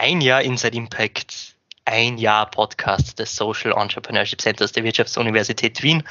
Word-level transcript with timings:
ein 0.00 0.22
Jahr 0.22 0.40
Inside 0.40 0.74
Impact, 0.78 1.56
ein 1.84 2.16
Jahr 2.16 2.50
Podcast 2.50 3.18
des 3.18 3.36
Social 3.36 3.72
Entrepreneurship 3.72 4.40
Centers 4.40 4.72
der 4.72 4.82
Wirtschaftsuniversität 4.82 5.82
Wien. 5.82 6.02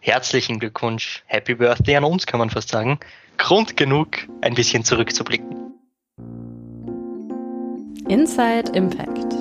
Herzlichen 0.00 0.58
Glückwunsch, 0.58 1.22
Happy 1.24 1.54
Birthday 1.54 1.96
an 1.96 2.04
uns, 2.04 2.26
kann 2.26 2.38
man 2.38 2.50
fast 2.50 2.68
sagen. 2.68 3.00
Grund 3.38 3.78
genug, 3.78 4.18
ein 4.42 4.54
bisschen 4.54 4.84
zurückzublicken. 4.84 5.72
Inside 8.08 8.72
Impact. 8.74 9.32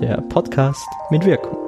Der 0.00 0.16
Podcast 0.30 0.88
mit 1.10 1.26
Wirkung. 1.26 1.59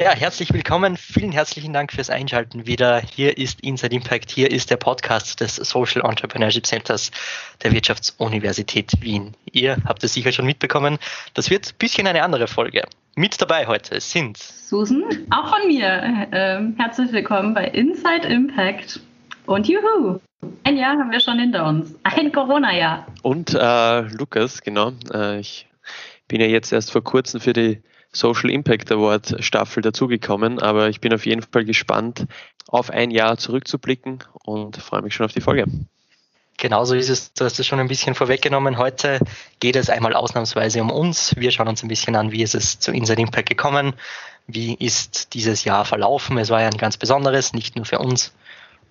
Ja, 0.00 0.14
herzlich 0.14 0.50
willkommen. 0.54 0.96
Vielen 0.96 1.30
herzlichen 1.30 1.74
Dank 1.74 1.92
fürs 1.92 2.08
Einschalten 2.08 2.66
wieder. 2.66 3.02
Hier 3.02 3.36
ist 3.36 3.60
Inside 3.60 3.94
Impact. 3.94 4.30
Hier 4.30 4.50
ist 4.50 4.70
der 4.70 4.78
Podcast 4.78 5.42
des 5.42 5.56
Social 5.56 6.00
Entrepreneurship 6.08 6.64
Centers 6.64 7.10
der 7.62 7.72
Wirtschaftsuniversität 7.72 8.92
Wien. 9.02 9.34
Ihr 9.52 9.76
habt 9.84 10.02
es 10.02 10.14
sicher 10.14 10.32
schon 10.32 10.46
mitbekommen. 10.46 10.96
Das 11.34 11.50
wird 11.50 11.66
ein 11.66 11.78
bisschen 11.78 12.06
eine 12.06 12.22
andere 12.22 12.46
Folge. 12.46 12.84
Mit 13.14 13.42
dabei 13.42 13.66
heute 13.66 14.00
sind 14.00 14.38
Susan, 14.38 15.04
auch 15.28 15.54
von 15.54 15.68
mir. 15.68 16.26
Ähm, 16.32 16.76
herzlich 16.78 17.12
willkommen 17.12 17.52
bei 17.52 17.66
Inside 17.66 18.26
Impact. 18.26 19.00
Und 19.44 19.68
juhu, 19.68 20.18
ein 20.64 20.78
Jahr 20.78 20.96
haben 20.96 21.10
wir 21.10 21.20
schon 21.20 21.38
hinter 21.38 21.66
uns. 21.66 21.94
Ein 22.04 22.32
Corona-Jahr. 22.32 23.06
Und 23.20 23.52
äh, 23.52 24.00
Lukas, 24.16 24.62
genau. 24.62 24.92
Äh, 25.12 25.40
ich 25.40 25.68
bin 26.26 26.40
ja 26.40 26.46
jetzt 26.46 26.72
erst 26.72 26.90
vor 26.90 27.04
kurzem 27.04 27.42
für 27.42 27.52
die 27.52 27.82
Social 28.12 28.50
Impact 28.50 28.90
Award 28.90 29.36
Staffel 29.40 29.82
dazugekommen, 29.82 30.58
aber 30.58 30.88
ich 30.88 31.00
bin 31.00 31.14
auf 31.14 31.26
jeden 31.26 31.42
Fall 31.42 31.64
gespannt, 31.64 32.26
auf 32.68 32.90
ein 32.90 33.10
Jahr 33.10 33.36
zurückzublicken 33.38 34.24
und 34.44 34.76
freue 34.76 35.02
mich 35.02 35.14
schon 35.14 35.26
auf 35.26 35.32
die 35.32 35.40
Folge. 35.40 35.64
Genauso 36.60 36.94
ist 36.94 37.08
es, 37.08 37.32
du 37.32 37.46
hast 37.46 37.58
es 37.58 37.66
schon 37.66 37.80
ein 37.80 37.88
bisschen 37.88 38.14
vorweggenommen. 38.14 38.76
Heute 38.76 39.18
geht 39.60 39.76
es 39.76 39.88
einmal 39.88 40.12
ausnahmsweise 40.12 40.82
um 40.82 40.90
uns. 40.90 41.34
Wir 41.36 41.52
schauen 41.52 41.68
uns 41.68 41.82
ein 41.82 41.88
bisschen 41.88 42.16
an, 42.16 42.32
wie 42.32 42.42
ist 42.42 42.54
es 42.54 42.78
zu 42.78 42.92
Inside 42.92 43.22
Impact 43.22 43.48
gekommen, 43.48 43.94
wie 44.46 44.74
ist 44.74 45.32
dieses 45.32 45.64
Jahr 45.64 45.86
verlaufen. 45.86 46.36
Es 46.36 46.50
war 46.50 46.60
ja 46.60 46.68
ein 46.68 46.76
ganz 46.76 46.98
besonderes, 46.98 47.54
nicht 47.54 47.76
nur 47.76 47.86
für 47.86 47.98
uns. 47.98 48.34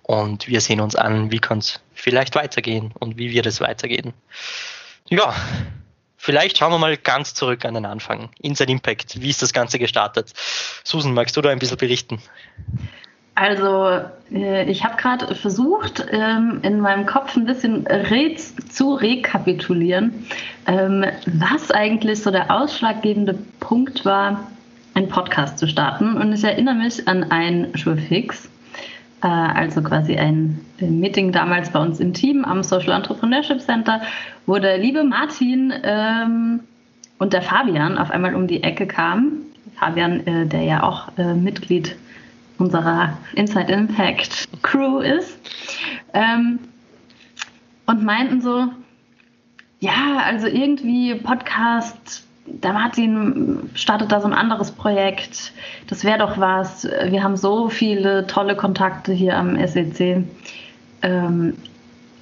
Und 0.02 0.48
wir 0.48 0.60
sehen 0.60 0.80
uns 0.80 0.96
an, 0.96 1.30
wie 1.30 1.38
kann 1.38 1.58
es 1.58 1.78
vielleicht 1.94 2.34
weitergehen 2.34 2.92
und 2.98 3.18
wie 3.18 3.30
wird 3.30 3.46
es 3.46 3.60
weitergehen. 3.60 4.14
Ja, 5.08 5.32
Vielleicht 6.22 6.58
schauen 6.58 6.70
wir 6.70 6.78
mal 6.78 6.98
ganz 6.98 7.32
zurück 7.32 7.64
an 7.64 7.72
den 7.72 7.86
Anfang. 7.86 8.28
Inside 8.42 8.70
Impact, 8.70 9.22
wie 9.22 9.30
ist 9.30 9.40
das 9.40 9.54
Ganze 9.54 9.78
gestartet? 9.78 10.34
Susan, 10.84 11.14
magst 11.14 11.34
du 11.34 11.40
da 11.40 11.48
ein 11.48 11.58
bisschen 11.58 11.78
berichten? 11.78 12.20
Also, 13.36 14.02
äh, 14.30 14.70
ich 14.70 14.84
habe 14.84 14.96
gerade 14.96 15.34
versucht, 15.34 16.04
ähm, 16.10 16.60
in 16.62 16.78
meinem 16.78 17.06
Kopf 17.06 17.36
ein 17.36 17.46
bisschen 17.46 17.86
zu 18.68 18.96
rekapitulieren, 18.96 20.26
ähm, 20.66 21.06
was 21.24 21.70
eigentlich 21.70 22.22
so 22.22 22.30
der 22.30 22.50
ausschlaggebende 22.50 23.38
Punkt 23.58 24.04
war, 24.04 24.46
einen 24.92 25.08
Podcast 25.08 25.58
zu 25.58 25.66
starten. 25.66 26.18
Und 26.18 26.34
ich 26.34 26.44
erinnere 26.44 26.74
mich 26.74 27.08
an 27.08 27.30
ein 27.30 27.72
Schulfix, 27.76 28.50
also 29.28 29.82
quasi 29.82 30.16
ein 30.16 30.60
Meeting 30.80 31.32
damals 31.32 31.70
bei 31.70 31.80
uns 31.80 32.00
im 32.00 32.14
Team 32.14 32.44
am 32.44 32.62
Social 32.62 32.92
Entrepreneurship 32.92 33.60
Center, 33.60 34.00
wo 34.46 34.58
der 34.58 34.78
liebe 34.78 35.04
Martin 35.04 35.72
ähm, 35.82 36.60
und 37.18 37.32
der 37.32 37.42
Fabian 37.42 37.98
auf 37.98 38.10
einmal 38.10 38.34
um 38.34 38.46
die 38.46 38.62
Ecke 38.62 38.86
kamen. 38.86 39.42
Fabian, 39.76 40.26
äh, 40.26 40.46
der 40.46 40.62
ja 40.62 40.82
auch 40.82 41.16
äh, 41.18 41.34
Mitglied 41.34 41.96
unserer 42.58 43.16
Inside 43.34 43.72
Impact 43.72 44.48
Crew 44.62 44.98
ist. 44.98 45.38
Ähm, 46.12 46.58
und 47.86 48.04
meinten 48.04 48.40
so, 48.40 48.68
ja, 49.80 50.18
also 50.24 50.46
irgendwie 50.46 51.14
Podcast, 51.14 52.24
der 52.50 52.72
Martin 52.72 53.70
startet 53.74 54.12
da 54.12 54.20
so 54.20 54.26
ein 54.26 54.34
anderes 54.34 54.72
Projekt, 54.72 55.52
das 55.88 56.04
wäre 56.04 56.18
doch 56.18 56.38
was. 56.38 56.86
Wir 57.06 57.22
haben 57.22 57.36
so 57.36 57.68
viele 57.68 58.26
tolle 58.26 58.56
Kontakte 58.56 59.12
hier 59.12 59.36
am 59.36 59.56
SEC. 59.66 60.24
Ähm, 61.02 61.54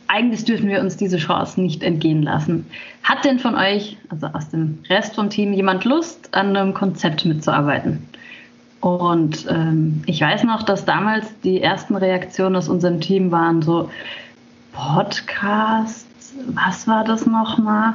eigentlich 0.06 0.44
dürfen 0.44 0.69
wir 0.69 0.81
uns 0.81 0.97
diese 0.97 1.19
Chance 1.19 1.61
nicht 1.61 1.83
entgehen 1.83 2.22
lassen. 2.22 2.67
Hat 3.03 3.25
denn 3.25 3.38
von 3.38 3.55
euch, 3.55 3.99
also 4.09 4.27
aus 4.28 4.49
dem 4.50 4.78
Rest 4.88 5.15
vom 5.15 5.31
Team, 5.31 5.53
jemand 5.53 5.84
Lust, 5.84 6.34
an 6.34 6.56
einem 6.56 6.75
Konzept 6.75 7.25
mitzuarbeiten? 7.25 8.09
Und 8.81 9.47
ähm, 9.50 10.03
ich 10.06 10.21
weiß 10.21 10.44
noch, 10.44 10.62
dass 10.62 10.84
damals 10.84 11.27
die 11.41 11.61
ersten 11.61 11.97
Reaktionen 11.97 12.56
aus 12.56 12.69
unserem 12.69 13.00
Team 13.00 13.31
waren 13.31 13.61
so, 13.61 13.91
Podcast, 14.72 16.06
was 16.55 16.87
war 16.87 17.05
das 17.05 17.27
nochmal? 17.27 17.94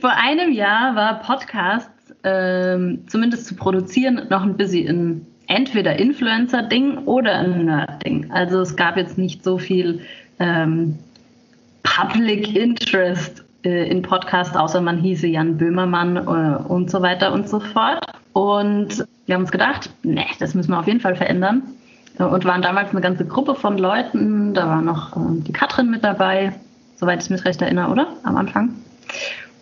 Vor 0.00 0.10
einem 0.10 0.52
Jahr 0.52 0.94
war 0.94 1.20
Podcast 1.20 1.90
ähm, 2.22 3.04
zumindest 3.08 3.46
zu 3.46 3.56
produzieren 3.56 4.26
noch 4.30 4.42
ein 4.42 4.56
bisschen 4.56 5.26
entweder 5.46 5.98
Influencer-Ding 5.98 6.98
oder 7.04 7.38
ein 7.38 7.66
Nerd-Ding. 7.66 8.30
Also 8.30 8.60
es 8.60 8.76
gab 8.76 8.96
jetzt 8.96 9.18
nicht 9.18 9.44
so 9.44 9.58
viel 9.58 10.00
ähm, 10.38 10.98
Public 11.82 12.56
Interest 12.56 13.44
äh, 13.64 13.88
in 13.88 14.02
Podcast, 14.02 14.56
außer 14.56 14.80
man 14.80 14.98
hieße 14.98 15.26
Jan 15.26 15.58
Böhmermann 15.58 16.16
äh, 16.16 16.68
und 16.68 16.90
so 16.90 17.02
weiter 17.02 17.32
und 17.32 17.48
so 17.48 17.60
fort. 17.60 18.00
Und 18.32 19.06
wir 19.26 19.34
haben 19.34 19.42
uns 19.42 19.52
gedacht, 19.52 19.90
nee, 20.02 20.26
das 20.38 20.54
müssen 20.54 20.70
wir 20.70 20.78
auf 20.78 20.86
jeden 20.86 21.00
Fall 21.00 21.16
verändern. 21.16 21.62
Äh, 22.18 22.24
und 22.24 22.44
waren 22.44 22.62
damals 22.62 22.90
eine 22.90 23.00
ganze 23.00 23.26
Gruppe 23.26 23.54
von 23.54 23.78
Leuten. 23.78 24.54
Da 24.54 24.68
war 24.68 24.82
noch 24.82 25.16
äh, 25.16 25.42
die 25.42 25.52
Katrin 25.52 25.90
mit 25.90 26.04
dabei, 26.04 26.52
soweit 26.96 27.22
ich 27.22 27.30
mich 27.30 27.44
recht 27.44 27.60
erinnere, 27.60 27.90
oder? 27.90 28.08
Am 28.22 28.36
Anfang. 28.36 28.70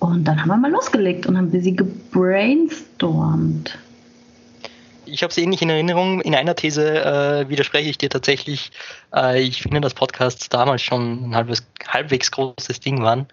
Und 0.02 0.24
dann 0.24 0.40
haben 0.40 0.48
wir 0.48 0.56
mal 0.56 0.70
losgelegt 0.70 1.26
und 1.26 1.36
haben 1.36 1.52
sie 1.52 1.76
gebrainstormt 1.76 3.78
ich 5.04 5.22
habe 5.22 5.30
es 5.30 5.36
ähnlich 5.36 5.60
in 5.60 5.68
Erinnerung. 5.68 6.22
In 6.22 6.34
einer 6.34 6.56
These 6.56 7.04
äh, 7.04 7.48
widerspreche 7.48 7.90
ich 7.90 7.98
dir 7.98 8.08
tatsächlich. 8.08 8.70
Äh, 9.14 9.42
ich 9.42 9.62
finde, 9.62 9.82
dass 9.82 9.92
Podcasts 9.92 10.48
damals 10.48 10.80
schon 10.80 11.30
ein 11.30 11.36
halbwegs, 11.36 11.66
halbwegs 11.86 12.30
großes 12.30 12.80
Ding 12.80 13.02
waren. 13.02 13.26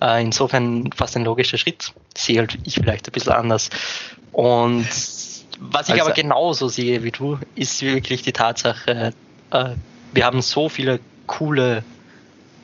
Äh, 0.00 0.22
insofern 0.22 0.92
fast 0.92 1.16
ein 1.16 1.24
logischer 1.24 1.58
Schritt. 1.58 1.92
Sehe 2.16 2.38
halt 2.38 2.56
ich 2.62 2.76
vielleicht 2.76 3.08
ein 3.08 3.12
bisschen 3.12 3.32
anders. 3.32 3.70
Und 4.30 4.86
was 5.58 5.88
ich 5.88 5.94
also, 5.94 6.04
aber 6.04 6.12
genauso 6.12 6.68
sehe 6.68 7.02
wie 7.02 7.10
du, 7.10 7.40
ist 7.56 7.82
wirklich 7.82 8.22
die 8.22 8.32
Tatsache, 8.32 9.12
äh, 9.50 9.70
wir 10.12 10.24
haben 10.24 10.42
so 10.42 10.68
viele 10.68 11.00
coole 11.26 11.82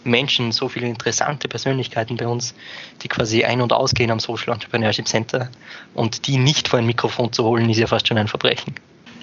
Menschen, 0.05 0.53
so 0.53 0.69
viele 0.69 0.87
interessante 0.87 1.49
Persönlichkeiten 1.49 2.17
bei 2.17 2.27
uns, 2.27 2.55
die 3.03 3.09
quasi 3.09 3.45
ein- 3.45 3.61
und 3.61 3.73
ausgehen 3.73 4.11
am 4.11 4.21
Social 4.21 4.53
Entrepreneurship 4.53 5.07
Center. 5.07 5.49
Und 5.95 6.27
die 6.27 6.39
nicht 6.39 6.69
vor 6.69 6.79
ein 6.79 6.87
Mikrofon 6.87 7.33
zu 7.33 7.45
holen, 7.45 7.69
ist 7.71 7.79
ja 7.79 7.87
fast 7.87 8.09
schon 8.09 8.19
ein 8.19 8.29
Verbrechen. 8.29 8.75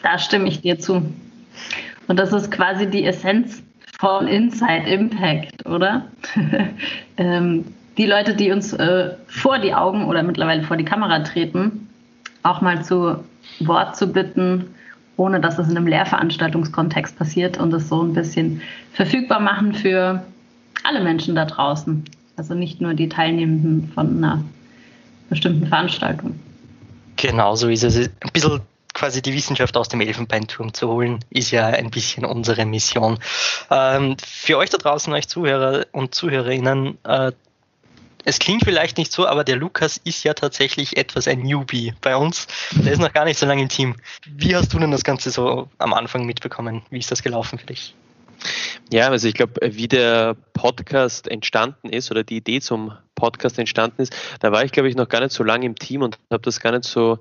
Da 0.04 0.18
stimme 0.18 0.48
ich 0.48 0.62
dir 0.62 0.80
zu. 0.80 1.04
Und 2.08 2.18
das 2.18 2.34
ist 2.34 2.52
quasi 2.52 2.88
die 2.90 3.06
Essenz 3.06 3.62
von 4.00 4.28
Inside 4.28 4.90
Impact, 4.90 5.66
oder? 5.66 6.06
ähm, 7.18 7.66
die 7.98 8.06
Leute, 8.06 8.34
die 8.34 8.52
uns 8.52 8.72
äh, 8.74 9.12
vor 9.28 9.60
die 9.60 9.74
Augen 9.74 10.06
oder 10.06 10.24
mittlerweile 10.24 10.64
vor 10.64 10.78
die 10.78 10.86
Kamera 10.86 11.20
treten, 11.20 11.90
auch 12.44 12.62
mal 12.62 12.84
zu 12.84 13.24
Wort 13.60 13.98
zu 13.98 14.08
bitten, 14.08 14.74
ohne 15.18 15.42
dass 15.42 15.60
es 15.60 15.70
in 15.70 15.76
einem 15.76 15.88
Lehrveranstaltungskontext 15.88 17.18
passiert 17.18 17.58
und 17.60 17.74
es 17.74 17.90
so 17.90 18.02
ein 18.02 18.14
bisschen 18.14 18.62
verfügbar 18.94 19.42
machen 19.42 19.74
für 19.74 20.24
alle 20.90 21.02
Menschen 21.02 21.36
da 21.36 21.46
draußen. 21.46 22.04
Also 22.36 22.56
nicht 22.56 22.82
nur 22.82 22.94
die 22.94 23.10
Teilnehmenden 23.10 23.92
von 23.94 24.18
einer 24.18 24.44
bestimmten 25.30 25.68
Veranstaltung. 25.68 26.40
Genau 27.16 27.56
so 27.56 27.70
ist 27.70 27.84
es. 27.84 27.98
Ein 27.98 28.32
bisschen 28.34 28.62
quasi 28.94 29.22
die 29.22 29.34
Wissenschaft 29.34 29.78
aus 29.78 29.88
dem 29.88 30.02
Elfenbeinturm 30.02 30.74
zu 30.74 30.90
holen, 30.90 31.20
ist 31.30 31.52
ja 31.52 31.68
ein 31.68 31.92
bisschen 31.92 32.26
unsere 32.26 32.66
Mission. 32.66 33.20
Ähm, 33.70 34.18
für 34.26 34.58
euch 34.58 34.70
da 34.70 34.78
draußen, 34.78 35.14
euch 35.14 35.28
Zuhörer 35.28 35.86
und 35.92 36.16
Zuhörerinnen, 36.16 36.98
äh, 37.04 37.32
es 38.26 38.40
klingt 38.40 38.64
vielleicht 38.64 38.98
nicht 38.98 39.12
so, 39.12 39.26
aber 39.28 39.44
der 39.44 39.56
Lukas 39.56 39.98
ist 40.04 40.24
ja 40.24 40.34
tatsächlich 40.34 40.98
etwas 40.98 41.28
ein 41.28 41.40
Newbie 41.40 41.94
bei 42.02 42.18
uns. 42.18 42.48
Der 42.72 42.92
ist 42.92 43.00
noch 43.00 43.14
gar 43.14 43.26
nicht 43.26 43.40
so 43.40 43.46
lange 43.46 43.62
im 43.62 43.70
Team. 43.70 43.96
Wie 44.26 44.56
hast 44.56 44.74
du 44.74 44.80
denn 44.80 44.92
das 44.92 45.04
Ganze 45.04 45.32
so 45.32 45.70
am 45.78 45.94
Anfang 45.94 46.26
mitbekommen? 46.26 46.82
Wie 46.90 47.00
ist 47.00 47.12
das 47.12 47.24
gelaufen 47.24 47.58
für 47.58 47.68
dich? 47.68 47.96
Ja, 48.92 49.10
also 49.10 49.28
ich 49.28 49.36
glaube, 49.36 49.54
wie 49.62 49.88
der 49.88 50.36
Podcast 50.54 51.28
entstanden 51.28 51.90
ist 51.90 52.10
oder 52.10 52.24
die 52.24 52.38
Idee 52.38 52.60
zum 52.60 52.92
Podcast 53.14 53.60
entstanden 53.60 54.02
ist, 54.02 54.16
da 54.40 54.52
war 54.52 54.64
ich, 54.64 54.72
glaube 54.72 54.90
ich, 54.90 54.96
noch 54.96 55.10
gar 55.10 55.22
nicht 55.22 55.32
so 55.32 55.44
lange 55.44 55.68
im 55.68 55.76
Team 55.76 56.02
und 56.02 56.18
habe 56.32 56.42
das 56.42 56.60
gar 56.60 56.72
nicht 56.72 56.86
so 56.86 57.20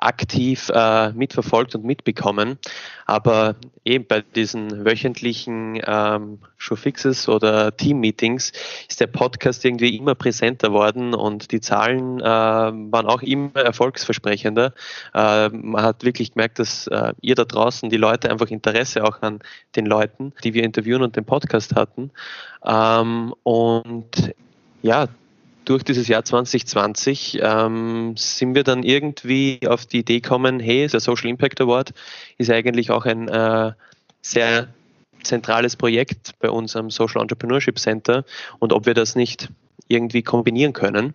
aktiv 0.00 0.70
äh, 0.74 1.12
mitverfolgt 1.12 1.74
und 1.74 1.84
mitbekommen. 1.84 2.58
Aber 3.06 3.56
eben 3.84 4.06
bei 4.06 4.22
diesen 4.22 4.84
wöchentlichen 4.84 5.80
ähm, 5.84 6.38
Showfixes 6.58 7.28
oder 7.28 7.76
Team-Meetings 7.76 8.52
ist 8.88 9.00
der 9.00 9.08
Podcast 9.08 9.64
irgendwie 9.64 9.96
immer 9.96 10.14
präsenter 10.14 10.72
worden 10.72 11.14
und 11.14 11.50
die 11.52 11.60
Zahlen 11.60 12.20
äh, 12.20 12.24
waren 12.24 13.06
auch 13.06 13.22
immer 13.22 13.60
erfolgsversprechender. 13.60 14.74
Äh, 15.14 15.48
man 15.48 15.82
hat 15.82 16.04
wirklich 16.04 16.34
gemerkt, 16.34 16.58
dass 16.58 16.86
äh, 16.86 17.12
ihr 17.20 17.34
da 17.34 17.44
draußen, 17.44 17.90
die 17.90 17.96
Leute, 17.96 18.30
einfach 18.30 18.48
Interesse 18.48 19.04
auch 19.04 19.22
an 19.22 19.40
den 19.76 19.86
Leuten, 19.86 20.32
die 20.44 20.54
wir 20.54 20.62
interviewen 20.62 21.02
und 21.02 21.16
den 21.16 21.24
Podcast 21.24 21.74
hatten. 21.74 22.10
Ähm, 22.64 23.34
und 23.42 24.34
ja, 24.82 25.08
durch 25.64 25.82
dieses 25.82 26.08
Jahr 26.08 26.24
2020 26.24 27.40
ähm, 27.42 28.14
sind 28.16 28.54
wir 28.54 28.64
dann 28.64 28.82
irgendwie 28.82 29.60
auf 29.66 29.86
die 29.86 29.98
Idee 29.98 30.20
gekommen, 30.20 30.60
hey, 30.60 30.86
der 30.86 31.00
Social 31.00 31.28
Impact 31.28 31.60
Award 31.60 31.92
ist 32.38 32.50
eigentlich 32.50 32.90
auch 32.90 33.04
ein 33.04 33.28
äh, 33.28 33.72
sehr 34.22 34.68
zentrales 35.22 35.76
Projekt 35.76 36.38
bei 36.38 36.50
uns 36.50 36.76
am 36.76 36.90
Social 36.90 37.20
Entrepreneurship 37.20 37.78
Center 37.78 38.24
und 38.58 38.72
ob 38.72 38.86
wir 38.86 38.94
das 38.94 39.16
nicht 39.16 39.48
irgendwie 39.88 40.22
kombinieren 40.22 40.72
können. 40.72 41.14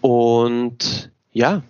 Und 0.00 1.10
ja, 1.32 1.62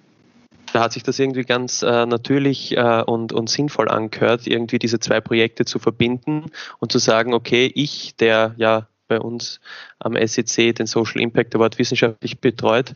da 0.73 0.81
hat 0.83 0.93
sich 0.93 1.03
das 1.03 1.19
irgendwie 1.19 1.45
ganz 1.45 1.83
äh, 1.83 2.07
natürlich 2.07 2.77
äh, 2.77 3.03
und, 3.03 3.33
und 3.33 3.49
sinnvoll 3.49 3.89
angehört, 3.89 4.47
irgendwie 4.47 4.79
diese 4.79 5.01
zwei 5.01 5.21
Projekte 5.21 5.65
zu 5.65 5.79
verbinden 5.79 6.51
und 6.79 6.93
zu 6.93 6.99
sagen, 6.99 7.35
okay, 7.35 7.71
ich, 7.75 8.15
der 8.17 8.55
ja 8.59 8.87
bei 9.09 9.21
uns 9.21 9.61
am 9.99 10.17
SEC 10.27 10.75
den 10.75 10.87
Social 10.87 11.21
Impact 11.21 11.55
Award 11.55 11.79
wissenschaftlich 11.79 12.41
betreut, 12.41 12.95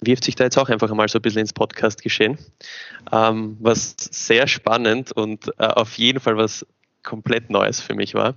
wirft 0.00 0.24
sich 0.24 0.34
da 0.34 0.44
jetzt 0.44 0.58
auch 0.58 0.68
einfach 0.68 0.92
mal 0.92 1.08
so 1.08 1.18
ein 1.18 1.22
bisschen 1.22 1.40
ins 1.40 1.52
Podcast 1.52 2.02
geschehen, 2.02 2.38
ähm, 3.12 3.56
was 3.60 3.96
sehr 3.98 4.46
spannend 4.46 5.12
und 5.12 5.48
äh, 5.58 5.66
auf 5.66 5.98
jeden 5.98 6.20
Fall 6.20 6.36
was 6.36 6.66
komplett 7.02 7.50
Neues 7.50 7.80
für 7.80 7.94
mich 7.94 8.14
war. 8.14 8.34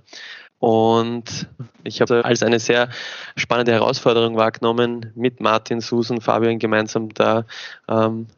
Und 0.58 1.48
ich 1.82 2.00
habe 2.00 2.24
als 2.24 2.42
eine 2.44 2.60
sehr 2.60 2.88
spannende 3.36 3.72
Herausforderung 3.72 4.36
wahrgenommen, 4.36 5.10
mit 5.16 5.40
Martin, 5.40 5.80
Susan, 5.80 6.20
Fabian 6.20 6.60
gemeinsam 6.60 7.12
da 7.12 7.46
ähm, 7.88 8.28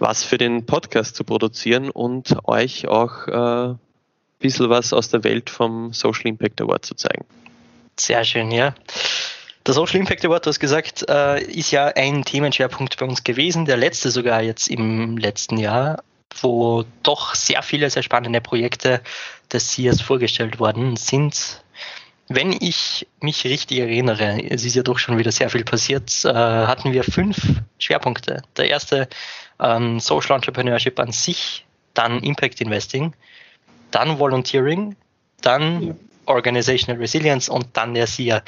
was 0.00 0.24
für 0.24 0.38
den 0.38 0.66
Podcast 0.66 1.14
zu 1.14 1.22
produzieren 1.22 1.88
und 1.88 2.36
euch 2.48 2.88
auch 2.88 3.28
äh, 3.28 3.68
ein 3.70 3.78
bisschen 4.40 4.68
was 4.68 4.92
aus 4.92 5.10
der 5.10 5.22
Welt 5.22 5.48
vom 5.48 5.92
Social 5.92 6.26
Impact 6.26 6.60
Award 6.60 6.84
zu 6.84 6.96
zeigen. 6.96 7.24
Sehr 7.98 8.24
schön, 8.24 8.50
ja. 8.50 8.74
Der 9.66 9.74
Social 9.74 10.00
Impact 10.00 10.24
Award, 10.24 10.44
du 10.44 10.48
hast 10.50 10.58
gesagt, 10.58 11.08
äh, 11.08 11.40
ist 11.42 11.70
ja 11.70 11.86
ein 11.86 12.24
Themenschwerpunkt 12.24 12.96
bei 12.96 13.06
uns 13.06 13.22
gewesen, 13.22 13.64
der 13.64 13.76
letzte 13.76 14.10
sogar 14.10 14.42
jetzt 14.42 14.68
im 14.68 15.18
letzten 15.18 15.56
Jahr, 15.56 16.02
wo 16.40 16.84
doch 17.04 17.36
sehr 17.36 17.62
viele 17.62 17.88
sehr 17.88 18.02
spannende 18.02 18.40
Projekte 18.40 19.00
des 19.52 19.70
SIAS 19.72 20.00
vorgestellt 20.00 20.58
worden 20.58 20.96
sind. 20.96 21.62
Wenn 22.28 22.52
ich 22.52 23.06
mich 23.20 23.44
richtig 23.44 23.78
erinnere, 23.78 24.42
es 24.50 24.64
ist 24.64 24.74
ja 24.74 24.82
doch 24.82 24.98
schon 24.98 25.18
wieder 25.18 25.30
sehr 25.30 25.50
viel 25.50 25.64
passiert, 25.64 26.24
äh, 26.24 26.28
hatten 26.32 26.92
wir 26.92 27.04
fünf 27.04 27.36
Schwerpunkte. 27.78 28.42
Der 28.56 28.68
erste 28.68 29.08
ähm, 29.60 30.00
Social 30.00 30.34
Entrepreneurship 30.34 30.98
an 30.98 31.12
sich, 31.12 31.64
dann 31.94 32.20
Impact 32.22 32.60
Investing, 32.60 33.12
dann 33.90 34.18
Volunteering, 34.18 34.96
dann. 35.40 35.98
Organizational 36.26 37.00
Resilience 37.00 37.48
und 37.48 37.66
dann 37.74 37.94
der 37.94 38.06
SIA. 38.06 38.42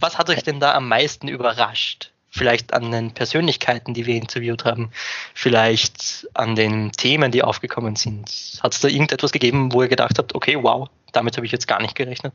Was 0.00 0.18
hat 0.18 0.30
euch 0.30 0.42
denn 0.42 0.60
da 0.60 0.74
am 0.74 0.88
meisten 0.88 1.28
überrascht? 1.28 2.10
Vielleicht 2.30 2.74
an 2.74 2.92
den 2.92 3.12
Persönlichkeiten, 3.12 3.94
die 3.94 4.06
wir 4.06 4.14
interviewt 4.14 4.64
haben, 4.64 4.90
vielleicht 5.34 6.28
an 6.34 6.54
den 6.54 6.92
Themen, 6.92 7.32
die 7.32 7.42
aufgekommen 7.42 7.96
sind. 7.96 8.60
Hat 8.62 8.74
es 8.74 8.80
da 8.80 8.88
irgendetwas 8.88 9.32
gegeben, 9.32 9.72
wo 9.72 9.82
ihr 9.82 9.88
gedacht 9.88 10.18
habt, 10.18 10.34
okay, 10.34 10.58
wow, 10.60 10.88
damit 11.12 11.36
habe 11.36 11.46
ich 11.46 11.52
jetzt 11.52 11.66
gar 11.66 11.80
nicht 11.80 11.94
gerechnet? 11.94 12.34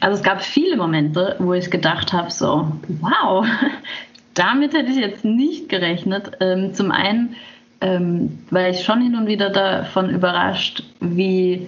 Also 0.00 0.16
es 0.16 0.22
gab 0.22 0.42
viele 0.42 0.76
Momente, 0.76 1.36
wo 1.40 1.52
ich 1.52 1.70
gedacht 1.70 2.12
habe, 2.12 2.30
so, 2.30 2.72
wow, 3.00 3.44
damit 4.34 4.72
hätte 4.72 4.90
ich 4.92 4.98
jetzt 4.98 5.24
nicht 5.24 5.68
gerechnet. 5.68 6.32
Ähm, 6.40 6.72
zum 6.72 6.92
einen, 6.92 7.34
ähm, 7.80 8.38
weil 8.50 8.72
ich 8.72 8.84
schon 8.84 9.02
hin 9.02 9.16
und 9.16 9.26
wieder 9.26 9.50
davon 9.50 10.10
überrascht, 10.10 10.84
wie 11.00 11.66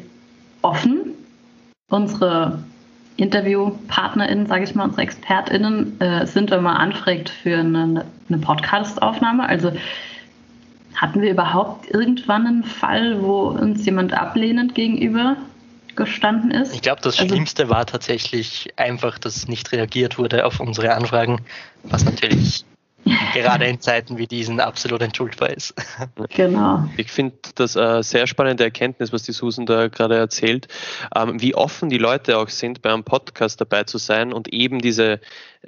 offen 0.63 1.13
unsere 1.93 2.65
InterviewpartnerInnen, 3.17 4.47
sage 4.47 4.65
ich 4.65 4.75
mal, 4.75 4.85
unsere 4.85 5.03
ExpertInnen 5.03 6.01
äh, 6.01 6.27
sind, 6.27 6.51
wenn 6.51 6.63
man 6.63 6.77
anfragt 6.77 7.29
für 7.29 7.59
eine, 7.59 8.07
eine 8.29 8.39
Podcast-Aufnahme. 8.39 9.47
Also 9.47 9.73
hatten 10.97 11.21
wir 11.21 11.31
überhaupt 11.31 11.91
irgendwann 11.91 12.47
einen 12.47 12.65
Fall, 12.65 13.23
wo 13.23 13.49
uns 13.49 13.85
jemand 13.85 14.15
ablehnend 14.15 14.75
gegenüber 14.75 15.37
gestanden 15.95 16.51
ist? 16.51 16.75
Ich 16.75 16.83
glaube, 16.83 17.03
das 17.03 17.19
also, 17.19 17.35
Schlimmste 17.35 17.69
war 17.69 17.85
tatsächlich 17.85 18.73
einfach, 18.77 19.19
dass 19.19 19.47
nicht 19.47 19.73
reagiert 19.73 20.19
wurde 20.19 20.47
auf 20.47 20.61
unsere 20.61 20.95
Anfragen, 20.95 21.43
was 21.83 22.05
natürlich 22.05 22.65
gerade 23.35 23.67
in 23.67 23.81
Zeiten 23.81 24.19
wie 24.19 24.27
diesen 24.27 24.61
absolut 24.61 25.03
entschuldbar 25.03 25.51
ist. 25.51 25.75
Genau. 26.35 26.89
Ich 26.97 27.11
finde 27.11 27.37
das 27.55 27.77
eine 27.77 28.03
sehr 28.03 28.27
spannende 28.27 28.65
Erkenntnis, 28.65 29.13
was 29.13 29.23
die 29.23 29.33
Susan 29.33 29.67
da 29.67 29.89
gerade 29.89 30.17
erzählt, 30.17 30.69
ähm, 31.15 31.41
wie 31.41 31.55
offen 31.55 31.89
die 31.89 31.99
Leute 31.99 32.39
auch 32.39 32.49
sind, 32.49 32.83
bei 32.83 32.93
einem 32.93 33.05
Podcast 33.05 33.61
dabei 33.61 33.85
zu 33.85 33.99
sein 33.99 34.33
und 34.33 34.53
eben 34.53 34.81
diese 34.81 35.21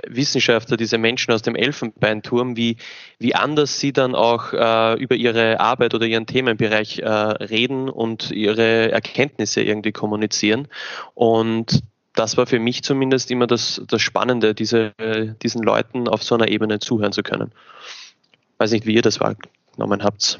Wissenschaftler, 0.06 0.76
diese 0.76 0.98
Menschen 0.98 1.32
aus 1.32 1.42
dem 1.42 1.54
Elfenbeinturm, 1.54 2.56
wie, 2.56 2.76
wie 3.18 3.34
anders 3.34 3.78
sie 3.78 3.92
dann 3.92 4.14
auch 4.14 4.52
äh, 4.52 4.94
über 5.00 5.14
ihre 5.14 5.60
Arbeit 5.60 5.94
oder 5.94 6.06
ihren 6.06 6.26
Themenbereich 6.26 7.00
äh, 7.00 7.08
reden 7.08 7.88
und 7.88 8.30
ihre 8.30 8.90
Erkenntnisse 8.90 9.62
irgendwie 9.62 9.92
kommunizieren. 9.92 10.68
Und 11.14 11.82
das 12.14 12.36
war 12.36 12.46
für 12.46 12.58
mich 12.58 12.82
zumindest 12.82 13.30
immer 13.30 13.46
das, 13.46 13.82
das 13.88 14.00
Spannende, 14.00 14.54
diese, 14.54 14.92
diesen 15.42 15.62
Leuten 15.62 16.08
auf 16.08 16.22
so 16.22 16.34
einer 16.34 16.48
Ebene 16.48 16.78
zuhören 16.78 17.12
zu 17.12 17.22
können. 17.22 17.52
Weiß 18.58 18.70
nicht, 18.70 18.86
wie 18.86 18.94
ihr 18.94 19.02
das 19.02 19.20
wahrgenommen 19.20 20.02
habt. 20.02 20.38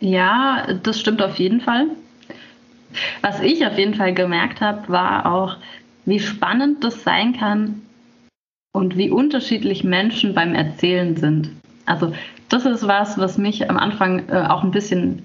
Ja, 0.00 0.66
das 0.82 1.00
stimmt 1.00 1.20
auf 1.22 1.36
jeden 1.36 1.60
Fall. 1.60 1.88
Was 3.20 3.40
ich 3.40 3.66
auf 3.66 3.78
jeden 3.78 3.94
Fall 3.94 4.14
gemerkt 4.14 4.60
habe, 4.60 4.88
war 4.88 5.26
auch, 5.26 5.56
wie 6.04 6.20
spannend 6.20 6.82
das 6.82 7.04
sein 7.04 7.36
kann 7.36 7.82
und 8.72 8.96
wie 8.96 9.10
unterschiedlich 9.10 9.84
Menschen 9.84 10.34
beim 10.34 10.54
Erzählen 10.54 11.16
sind. 11.16 11.50
Also 11.86 12.12
das 12.48 12.66
ist 12.66 12.86
was, 12.86 13.18
was 13.18 13.38
mich 13.38 13.68
am 13.70 13.76
Anfang 13.76 14.28
äh, 14.28 14.46
auch 14.48 14.62
ein 14.62 14.72
bisschen 14.72 15.22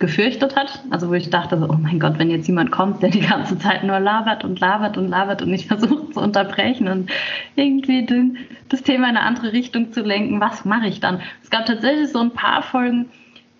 gefürchtet 0.00 0.56
hat. 0.56 0.82
Also 0.90 1.08
wo 1.08 1.12
ich 1.12 1.30
dachte, 1.30 1.58
so, 1.58 1.68
oh 1.68 1.78
mein 1.80 2.00
Gott, 2.00 2.18
wenn 2.18 2.30
jetzt 2.30 2.48
jemand 2.48 2.72
kommt, 2.72 3.02
der 3.02 3.10
die 3.10 3.20
ganze 3.20 3.58
Zeit 3.58 3.84
nur 3.84 4.00
labert 4.00 4.44
und 4.44 4.58
labert 4.58 4.96
und 4.98 5.08
labert 5.08 5.42
und 5.42 5.50
nicht 5.50 5.66
versucht 5.68 6.14
zu 6.14 6.20
unterbrechen 6.20 6.88
und 6.88 7.10
irgendwie 7.54 8.04
den, 8.04 8.38
das 8.68 8.82
Thema 8.82 9.08
in 9.08 9.16
eine 9.16 9.26
andere 9.26 9.52
Richtung 9.52 9.92
zu 9.92 10.00
lenken, 10.00 10.40
was 10.40 10.64
mache 10.64 10.88
ich 10.88 10.98
dann? 10.98 11.20
Es 11.44 11.50
gab 11.50 11.66
tatsächlich 11.66 12.10
so 12.10 12.18
ein 12.18 12.32
paar 12.32 12.62
Folgen, 12.62 13.10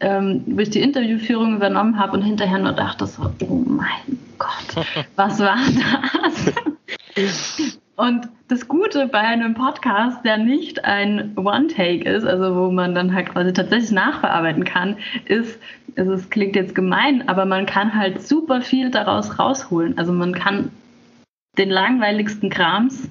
ähm, 0.01 0.43
wo 0.47 0.61
ich 0.61 0.71
die 0.71 0.81
Interviewführung 0.81 1.55
übernommen 1.57 1.99
habe 1.99 2.15
und 2.15 2.23
hinterher 2.23 2.59
nur 2.59 2.73
dachte 2.73 3.07
so, 3.07 3.31
oh 3.43 3.63
mein 3.67 4.19
Gott, 4.39 4.87
was 5.17 5.39
war 5.39 5.59
das? 7.15 7.79
Und 8.01 8.31
das 8.49 8.67
Gute 8.67 9.09
bei 9.09 9.19
einem 9.19 9.53
Podcast, 9.53 10.25
der 10.25 10.39
nicht 10.39 10.87
ein 10.87 11.37
One-Take 11.37 12.09
ist, 12.09 12.25
also 12.25 12.57
wo 12.57 12.71
man 12.71 12.95
dann 12.95 13.15
halt 13.15 13.29
quasi 13.29 13.53
tatsächlich 13.53 13.91
nachbearbeiten 13.91 14.65
kann, 14.65 14.97
ist, 15.27 15.59
also 15.99 16.15
es 16.15 16.31
klingt 16.31 16.57
jetzt 16.57 16.75
gemein, 16.75 17.29
aber 17.29 17.45
man 17.45 17.67
kann 17.67 17.95
halt 17.95 18.27
super 18.27 18.63
viel 18.63 18.91
daraus 18.91 19.39
rausholen. 19.39 19.99
Also 19.99 20.15
man 20.15 20.33
kann 20.33 20.71
den 21.59 21.69
langweiligsten 21.69 22.49
Krams, 22.49 23.11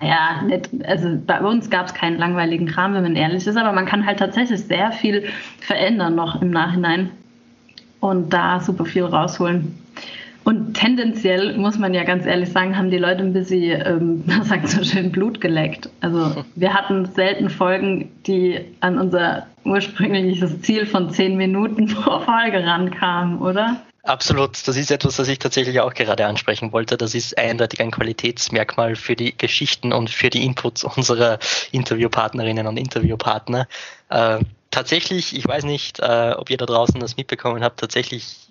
ja, 0.00 0.40
nicht, 0.46 0.70
also 0.86 1.18
bei 1.26 1.42
uns 1.42 1.68
gab 1.68 1.88
es 1.88 1.92
keinen 1.92 2.16
langweiligen 2.16 2.66
Kram, 2.66 2.94
wenn 2.94 3.02
man 3.02 3.16
ehrlich 3.16 3.46
ist, 3.46 3.58
aber 3.58 3.72
man 3.72 3.84
kann 3.84 4.06
halt 4.06 4.20
tatsächlich 4.20 4.64
sehr 4.64 4.90
viel 4.92 5.24
verändern 5.60 6.14
noch 6.14 6.40
im 6.40 6.50
Nachhinein 6.50 7.10
und 8.00 8.32
da 8.32 8.60
super 8.60 8.86
viel 8.86 9.04
rausholen. 9.04 9.79
Und 10.50 10.74
tendenziell, 10.74 11.56
muss 11.56 11.78
man 11.78 11.94
ja 11.94 12.02
ganz 12.02 12.26
ehrlich 12.26 12.50
sagen, 12.50 12.76
haben 12.76 12.90
die 12.90 12.98
Leute 12.98 13.22
ein 13.22 13.32
bisschen, 13.32 13.86
ähm, 13.86 14.24
man 14.26 14.42
sagt 14.42 14.68
so 14.68 14.82
schön, 14.82 15.12
Blut 15.12 15.40
geleckt. 15.40 15.88
Also 16.00 16.44
wir 16.56 16.74
hatten 16.74 17.06
selten 17.06 17.48
Folgen, 17.50 18.10
die 18.26 18.58
an 18.80 18.98
unser 18.98 19.46
ursprüngliches 19.64 20.60
Ziel 20.62 20.86
von 20.86 21.10
zehn 21.10 21.36
Minuten 21.36 21.86
pro 21.94 22.18
Folge 22.18 22.66
rankamen, 22.66 23.38
oder? 23.38 23.80
Absolut, 24.02 24.66
das 24.66 24.76
ist 24.76 24.90
etwas, 24.90 25.18
das 25.18 25.28
ich 25.28 25.38
tatsächlich 25.38 25.78
auch 25.78 25.94
gerade 25.94 26.26
ansprechen 26.26 26.72
wollte. 26.72 26.96
Das 26.96 27.14
ist 27.14 27.38
eindeutig 27.38 27.80
ein 27.80 27.92
Qualitätsmerkmal 27.92 28.96
für 28.96 29.14
die 29.14 29.38
Geschichten 29.38 29.92
und 29.92 30.10
für 30.10 30.30
die 30.30 30.44
Inputs 30.44 30.82
unserer 30.82 31.38
Interviewpartnerinnen 31.70 32.66
und 32.66 32.76
Interviewpartner. 32.76 33.68
Äh, 34.08 34.40
tatsächlich, 34.72 35.36
ich 35.36 35.46
weiß 35.46 35.62
nicht, 35.62 36.00
äh, 36.00 36.34
ob 36.36 36.50
ihr 36.50 36.56
da 36.56 36.66
draußen 36.66 36.98
das 36.98 37.16
mitbekommen 37.16 37.62
habt, 37.62 37.78
tatsächlich 37.78 38.48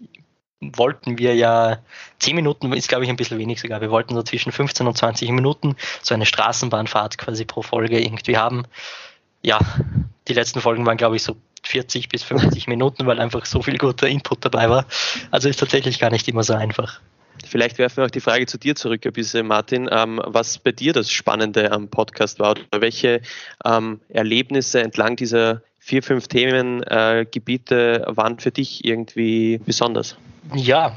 wollten 0.62 1.18
wir 1.18 1.36
ja, 1.36 1.80
10 2.20 2.36
Minuten 2.36 2.72
ist 2.74 2.90
glaube 2.90 3.04
ich 3.04 3.10
ein 3.10 3.16
bisschen 3.16 3.38
wenig 3.38 3.62
sogar, 3.62 3.82
wir 3.82 3.92
wollten 3.92 4.14
so 4.14 4.24
zwischen 4.24 4.52
15 4.52 4.88
und 4.88 4.98
20 4.98 5.30
Minuten 5.32 5.76
so 6.02 6.14
eine 6.14 6.26
Straßenbahnfahrt 6.26 7.18
quasi 7.18 7.46
pro 7.46 7.62
Folge 7.62 8.00
irgendwie 8.00 8.38
haben. 8.38 8.66
Ja, 9.42 9.60
die 10.28 10.34
letzten 10.34 10.60
Folgen 10.62 10.86
waren 10.86 10.98
glaube 10.98 11.16
ich 11.16 11.24
so 11.24 11.38
40 11.64 12.10
bis 12.10 12.24
50 12.24 12.68
Minuten, 12.68 13.06
weil 13.06 13.20
einfach 13.20 13.46
so 13.46 13.62
viel 13.62 13.78
guter 13.78 14.08
Input 14.08 14.44
dabei 14.44 14.70
war. 14.70 14.86
Also 15.32 15.50
ist 15.50 15.60
tatsächlich 15.60 16.00
gar 16.00 16.12
nicht 16.12 16.28
immer 16.28 16.44
so 16.44 16.54
einfach. 16.54 17.00
Vielleicht 17.46 17.78
werfen 17.78 17.98
wir 17.98 18.06
auch 18.06 18.12
die 18.12 18.20
Frage 18.20 18.46
zu 18.46 18.58
dir 18.58 18.76
zurück, 18.76 19.06
ein 19.06 19.14
bisschen, 19.14 19.48
Martin, 19.48 19.88
ähm, 19.92 20.22
was 20.26 20.58
bei 20.58 20.74
dir 20.74 20.92
das 20.92 21.10
Spannende 21.10 21.72
am 21.72 21.88
Podcast 21.88 22.40
war 22.40 22.52
oder 22.52 22.82
welche 22.82 23.22
ähm, 23.64 24.02
Erlebnisse 24.10 24.82
entlang 24.82 25.16
dieser 25.16 25.62
vier, 25.80 26.04
fünf 26.04 26.28
Themengebiete 26.28 28.06
äh, 28.08 28.18
waren 28.18 28.40
für 28.40 28.52
dich 28.52 28.86
irgendwie 28.86 29.60
besonders? 29.66 30.18
Ja, 30.54 30.96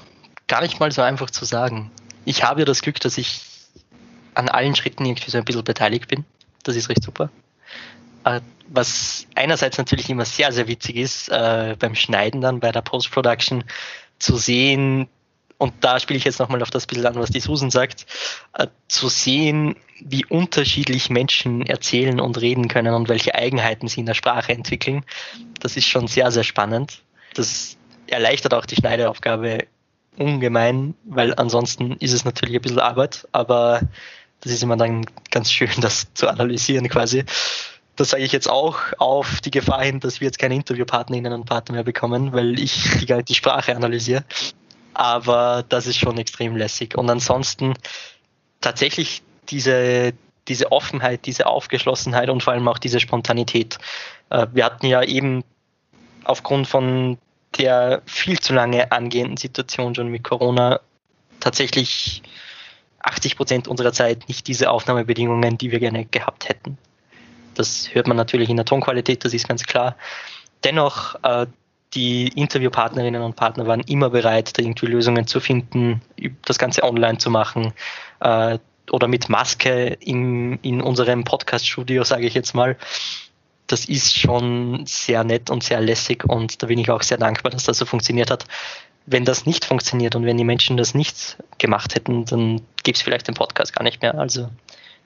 gar 0.49 0.62
nicht 0.62 0.81
mal 0.81 0.93
so 0.93 1.03
einfach 1.03 1.31
zu 1.31 1.45
sagen. 1.45 1.91
Ich 2.25 2.45
habe 2.45 2.61
ja 2.61 2.65
das 2.65 2.83
Glück, 2.83 3.01
dass 3.01 3.19
ich 3.19 3.41
an 4.35 4.49
allen 4.49 4.75
Schritten 4.75 5.05
irgendwie 5.05 5.31
so 5.31 5.39
ein 5.39 5.45
bisschen 5.45 5.65
beteiligt 5.65 6.09
bin. 6.09 6.25
Das 6.62 6.77
ist 6.77 6.89
recht 6.89 7.03
super. 7.03 7.31
Äh, 8.25 8.41
was 8.69 9.27
einerseits 9.35 9.79
natürlich 9.79 10.09
immer 10.09 10.25
sehr, 10.25 10.53
sehr 10.53 10.69
witzig 10.69 10.97
ist, 10.97 11.29
äh, 11.29 11.77
beim 11.79 11.95
Schneiden 11.95 12.41
dann, 12.41 12.61
bei 12.61 12.73
der 12.73 12.83
Post-Production, 12.83 13.65
zu 14.19 14.37
sehen, 14.37 15.09
und 15.59 15.73
da 15.81 16.01
spiele 16.01 16.19
ich 16.19 16.25
jetzt 16.25 16.41
nochmal 16.41 16.61
auf 16.62 16.71
das 16.71 16.87
bisschen 16.87 17.07
an, 17.07 17.15
was 17.15 17.31
die 17.31 17.41
Susan 17.41 17.71
sagt, 17.71 18.07
äh, 18.55 18.67
zu 18.89 19.09
sehen, 19.09 19.77
wie 20.04 20.25
unterschiedlich 20.25 21.11
Menschen 21.11 21.62
erzählen 21.62 22.21
und 22.21 22.40
reden 22.40 22.68
können 22.68 22.94
und 22.94 23.09
welche 23.09 23.35
Eigenheiten 23.35 23.88
sie 23.88 24.00
in 24.00 24.06
der 24.06 24.14
Sprache 24.14 24.52
entwickeln. 24.52 25.04
Das 25.61 25.76
ist 25.76 25.87
schon 25.87 26.06
sehr, 26.06 26.30
sehr 26.30 26.44
spannend. 26.44 27.02
Das 27.35 27.76
erleichtert 28.06 28.54
auch 28.54 28.66
die 28.66 28.76
Schneideaufgabe 28.76 29.66
ungemein, 30.16 30.94
weil 31.04 31.35
ansonsten 31.35 31.92
ist 31.99 32.12
es 32.12 32.25
natürlich 32.25 32.56
ein 32.56 32.62
bisschen 32.62 32.80
Arbeit, 32.80 33.26
aber 33.32 33.80
das 34.40 34.52
ist 34.52 34.62
immer 34.62 34.76
dann 34.76 35.06
ganz 35.30 35.50
schön, 35.50 35.71
das 35.80 36.12
zu 36.14 36.28
analysieren 36.28 36.88
quasi. 36.88 37.25
Das 37.97 38.11
sage 38.11 38.25
ich 38.25 38.32
jetzt 38.32 38.49
auch 38.49 38.78
auf 38.99 39.40
die 39.42 39.50
Gefahr 39.50 39.85
hin, 39.85 40.00
dass 40.00 40.21
wir 40.21 40.26
jetzt 40.26 40.38
keine 40.38 40.54
Interviewpartnerinnen 40.54 41.32
und 41.32 41.44
Partner 41.44 41.75
mehr 41.75 41.85
bekommen, 41.85 42.32
weil 42.32 42.59
ich 42.59 43.00
die, 43.00 43.23
die 43.23 43.35
Sprache 43.35 43.76
analysiere. 43.76 44.25
Aber 44.94 45.64
das 45.68 45.87
ist 45.87 45.99
schon 45.99 46.18
extrem 46.18 46.56
lässig. 46.56 46.97
Und 46.97 47.09
ansonsten 47.11 47.75
tatsächlich 48.61 49.23
diese, 49.49 50.13
diese 50.49 50.73
Offenheit, 50.73 51.27
diese 51.27 51.47
Aufgeschlossenheit 51.47 52.31
und 52.31 52.43
vor 52.43 52.53
allem 52.53 52.69
auch 52.69 52.79
diese 52.79 53.01
Spontanität. 53.01 53.79
Äh, 54.31 54.47
wir 54.53 54.65
hatten 54.65 54.87
ja 54.87 55.03
eben 55.03 55.45
aufgrund 56.25 56.69
von 56.69 57.19
der 57.59 58.03
viel 58.07 58.39
zu 58.41 58.55
lange 58.55 58.91
angehenden 58.93 59.37
Situation 59.37 59.95
schon 59.95 60.09
mit 60.09 60.25
Corona 60.25 60.81
tatsächlich 61.41 62.23
80 63.01 63.37
Prozent 63.37 63.69
unserer 63.69 63.93
Zeit 63.93 64.29
nicht 64.29 64.47
diese 64.47 64.71
Aufnahmebedingungen, 64.71 65.59
die 65.59 65.71
wir 65.71 65.81
gerne 65.81 66.05
gehabt 66.07 66.49
hätten. 66.49 66.79
Das 67.55 67.95
hört 67.95 68.07
man 68.07 68.17
natürlich 68.17 68.49
in 68.49 68.57
der 68.57 68.65
Tonqualität, 68.65 69.25
das 69.25 69.35
ist 69.35 69.49
ganz 69.49 69.65
klar. 69.65 69.97
Dennoch, 70.65 71.17
äh, 71.23 71.47
die 71.95 72.29
Interviewpartnerinnen 72.29 73.21
und 73.21 73.37
Partner 73.37 73.67
waren 73.67 73.81
immer 73.81 74.09
bereit, 74.09 74.57
da 74.57 74.63
irgendwie 74.63 74.87
Lösungen 74.87 75.27
zu 75.27 75.41
finden, 75.41 76.01
das 76.47 76.59
Ganze 76.59 76.85
online 76.85 77.19
zu 77.19 77.29
machen 77.29 77.75
äh, 78.21 78.59
oder 78.91 79.09
mit 79.09 79.29
Maske 79.29 79.97
im, 80.01 80.59
in 80.62 80.81
unserem 80.83 81.25
Podcast-Studio, 81.25 82.05
sage 82.05 82.27
ich 82.27 82.35
jetzt 82.35 82.55
mal 82.55 82.77
das 83.73 83.87
ist 83.87 84.15
schon 84.15 84.85
sehr 84.87 85.25
nett 85.25 85.49
und 85.49 85.65
sehr 85.65 85.81
lässig 85.81 86.25
und 86.25 86.62
da 86.62 86.67
bin 86.67 86.79
ich 86.79 86.91
auch 86.91 87.03
sehr 87.03 87.17
dankbar, 87.17 87.51
dass 87.51 87.65
das 87.65 87.79
so 87.79 87.87
funktioniert 87.87 88.31
hat. 88.31 88.45
Wenn 89.07 89.25
das 89.25 89.47
nicht 89.47 89.65
funktioniert 89.65 90.15
und 90.15 90.27
wenn 90.27 90.37
die 90.37 90.45
Menschen 90.45 90.77
das 90.77 90.95
nicht 90.95 91.39
gemacht 91.57 91.95
hätten, 91.95 92.27
dann 92.27 92.61
gäbe 92.83 92.97
es 92.97 93.03
vielleicht 93.03 93.29
den 93.29 93.35
Podcast 93.35 93.75
gar 93.75 93.83
nicht 93.83 94.03
mehr. 94.03 94.15
Also 94.19 94.51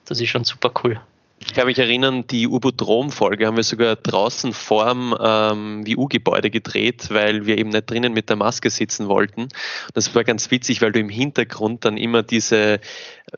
das 0.05 0.21
ist 0.21 0.29
schon 0.29 0.45
super 0.45 0.73
cool. 0.83 1.01
Ich 1.39 1.53
kann 1.53 1.67
mich 1.67 1.79
erinnern, 1.79 2.27
die 2.27 2.49
U-Boot-Rom-Folge 2.49 3.47
haben 3.47 3.57
wir 3.57 3.63
sogar 3.63 3.95
draußen 3.95 4.55
vorm 4.55 5.15
ähm, 5.21 5.87
WU-Gebäude 5.87 6.51
gedreht, 6.51 7.09
weil 7.11 7.45
wir 7.45 7.59
eben 7.59 7.69
nicht 7.69 7.91
drinnen 7.91 8.15
mit 8.15 8.31
der 8.31 8.37
Maske 8.37 8.71
sitzen 8.71 9.07
wollten. 9.09 9.49
Das 9.93 10.15
war 10.15 10.25
ganz 10.25 10.51
witzig, 10.51 10.81
weil 10.81 10.93
du 10.93 11.01
im 11.01 11.11
Hintergrund 11.11 11.85
dann 11.85 11.99
immer 11.99 12.23
diese, 12.23 12.81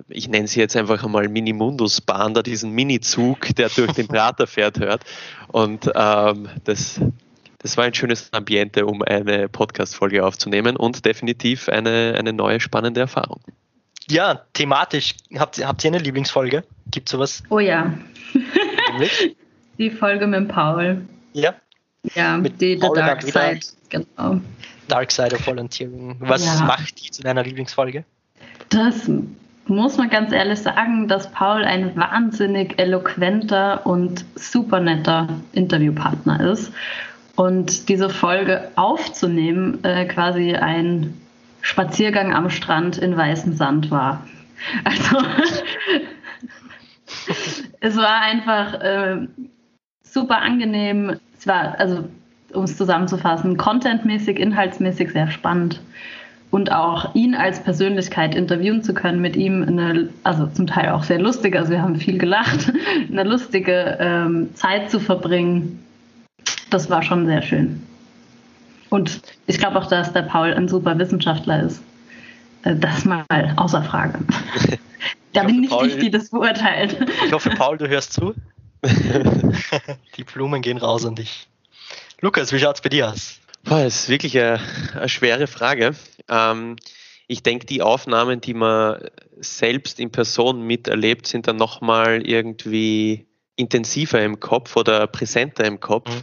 ich 0.09 0.29
nenne 0.29 0.47
sie 0.47 0.61
jetzt 0.61 0.77
einfach 0.77 1.03
einmal 1.03 1.29
Mini-Mundus-Bahn, 1.29 2.35
da 2.35 2.43
diesen 2.43 2.71
Mini-Zug, 2.71 3.55
der 3.57 3.69
durch 3.69 3.93
den 3.93 4.07
Prater 4.07 4.47
fährt, 4.47 4.79
hört. 4.79 5.03
Und 5.49 5.91
ähm, 5.93 6.49
das, 6.63 7.01
das 7.59 7.77
war 7.77 7.85
ein 7.85 7.95
schönes 7.95 8.33
Ambiente, 8.33 8.87
um 8.87 9.03
eine 9.03 9.49
Podcast-Folge 9.49 10.25
aufzunehmen 10.25 10.77
und 10.77 11.05
definitiv 11.05 11.69
eine, 11.69 12.15
eine 12.17 12.33
neue 12.33 12.61
spannende 12.61 13.01
Erfahrung. 13.01 13.41
Ja, 14.11 14.43
thematisch, 14.55 15.15
habt, 15.37 15.65
habt 15.65 15.85
ihr 15.85 15.91
eine 15.91 15.99
Lieblingsfolge? 15.99 16.65
Gibt 16.91 17.09
sowas? 17.09 17.43
Oh 17.51 17.59
ja. 17.59 17.93
die 19.79 19.91
Folge 19.91 20.27
mit 20.27 20.49
Paul. 20.49 21.03
Ja. 21.35 21.55
Ja, 22.15 22.39
mit 22.39 22.61
die 22.61 22.77
Paul 22.77 22.97
Dark 22.97 23.23
Side. 23.23 23.61
Genau. 23.91 24.41
Dark 24.89 25.11
Side 25.11 25.35
of 25.35 25.47
Volunteering. 25.47 26.17
Was 26.21 26.45
ja. 26.45 26.65
macht 26.65 27.05
die 27.05 27.11
zu 27.11 27.23
deiner 27.23 27.43
Lieblingsfolge? 27.43 28.05
Das 28.71 29.11
muss 29.67 29.97
man 29.99 30.09
ganz 30.09 30.33
ehrlich 30.33 30.61
sagen, 30.61 31.09
dass 31.09 31.31
Paul 31.33 31.65
ein 31.65 31.95
wahnsinnig 31.97 32.79
eloquenter 32.79 33.85
und 33.87 34.25
super 34.35 34.81
netter 34.81 35.29
Interviewpartner 35.53 36.53
ist. 36.53 36.73
Und 37.37 37.89
diese 37.89 38.11
Folge 38.11 38.71
aufzunehmen, 38.77 39.85
äh, 39.85 40.07
quasi 40.07 40.55
ein 40.55 41.15
Spaziergang 41.69 42.35
am 42.35 42.49
Strand 42.49 42.97
in 42.97 43.15
weißem 43.15 43.53
Sand 43.53 43.91
war. 43.91 44.27
Also 44.85 45.19
es 47.81 47.95
war 47.99 48.23
einfach 48.23 48.81
äh, 48.81 49.29
super 50.03 50.41
angenehm. 50.41 51.17
Es 51.39 51.47
war, 51.47 51.79
also 51.79 52.09
um 52.55 52.65
es 52.65 52.79
zusammenzufassen, 52.79 53.59
contentmäßig, 53.59 54.39
inhaltsmäßig 54.39 55.13
sehr 55.13 55.31
spannend. 55.31 55.83
Und 56.51 56.73
auch 56.73 57.15
ihn 57.15 57.35
als 57.35 57.63
Persönlichkeit 57.63 58.35
interviewen 58.35 58.83
zu 58.83 58.95
können, 58.95 59.21
mit 59.21 59.37
ihm 59.37 59.63
eine, 59.63 60.09
also 60.25 60.47
zum 60.47 60.67
Teil 60.67 60.89
auch 60.89 61.03
sehr 61.03 61.19
lustig, 61.19 61.55
also 61.55 61.71
wir 61.71 61.83
haben 61.83 61.97
viel 61.97 62.17
gelacht, 62.17 62.73
eine 63.13 63.25
lustige 63.25 63.99
ähm, 64.01 64.55
Zeit 64.55 64.91
zu 64.91 65.01
verbringen, 65.01 65.85
das 66.71 66.89
war 66.89 67.03
schon 67.03 67.27
sehr 67.27 67.43
schön. 67.43 67.83
Und 68.91 69.21
ich 69.47 69.59
glaube 69.59 69.79
auch, 69.79 69.87
dass 69.87 70.13
der 70.13 70.23
Paul 70.23 70.55
ein 70.55 70.69
super 70.69 70.99
Wissenschaftler 70.99 71.63
ist. 71.63 71.83
Äh, 72.63 72.77
das 72.77 73.05
mal 73.05 73.25
außer 73.57 73.83
Frage. 73.83 74.21
Da 75.35 75.45
bin 75.45 75.61
nicht 75.61 75.71
Paul, 75.71 75.87
ich, 75.87 75.99
die 75.99 76.11
das 76.11 76.31
beurteilt. 76.31 76.97
Ich 77.27 77.33
hoffe, 77.33 77.51
Paul, 77.51 77.77
du 77.77 77.87
hörst 77.87 78.15
zu. 78.15 78.35
die 80.17 80.25
Blumen 80.25 80.63
gehen 80.63 80.79
raus 80.79 81.05
an 81.05 81.15
dich. 81.15 81.47
Lukas, 82.23 82.51
wie 82.51 82.59
schaut 82.59 82.77
es 82.77 82.81
bei 82.81 82.89
dir 82.89 83.11
aus? 83.11 83.39
Boah, 83.63 83.85
das 83.85 84.03
ist 84.03 84.09
wirklich 84.09 84.37
eine, 84.39 84.59
eine 84.95 85.09
schwere 85.09 85.47
Frage. 85.47 85.95
Ähm, 86.29 86.77
ich 87.27 87.43
denke, 87.43 87.67
die 87.67 87.83
Aufnahmen, 87.83 88.41
die 88.41 88.55
man 88.55 89.03
selbst 89.37 90.01
in 90.01 90.11
Person 90.11 90.63
miterlebt, 90.63 91.27
sind 91.27 91.47
dann 91.47 91.57
nochmal 91.57 92.27
irgendwie 92.27 93.27
intensiver 93.55 94.23
im 94.23 94.41
Kopf 94.41 94.77
oder 94.77 95.07
präsenter 95.07 95.65
im 95.65 95.79
Kopf. 95.79 96.09
Mhm. 96.09 96.23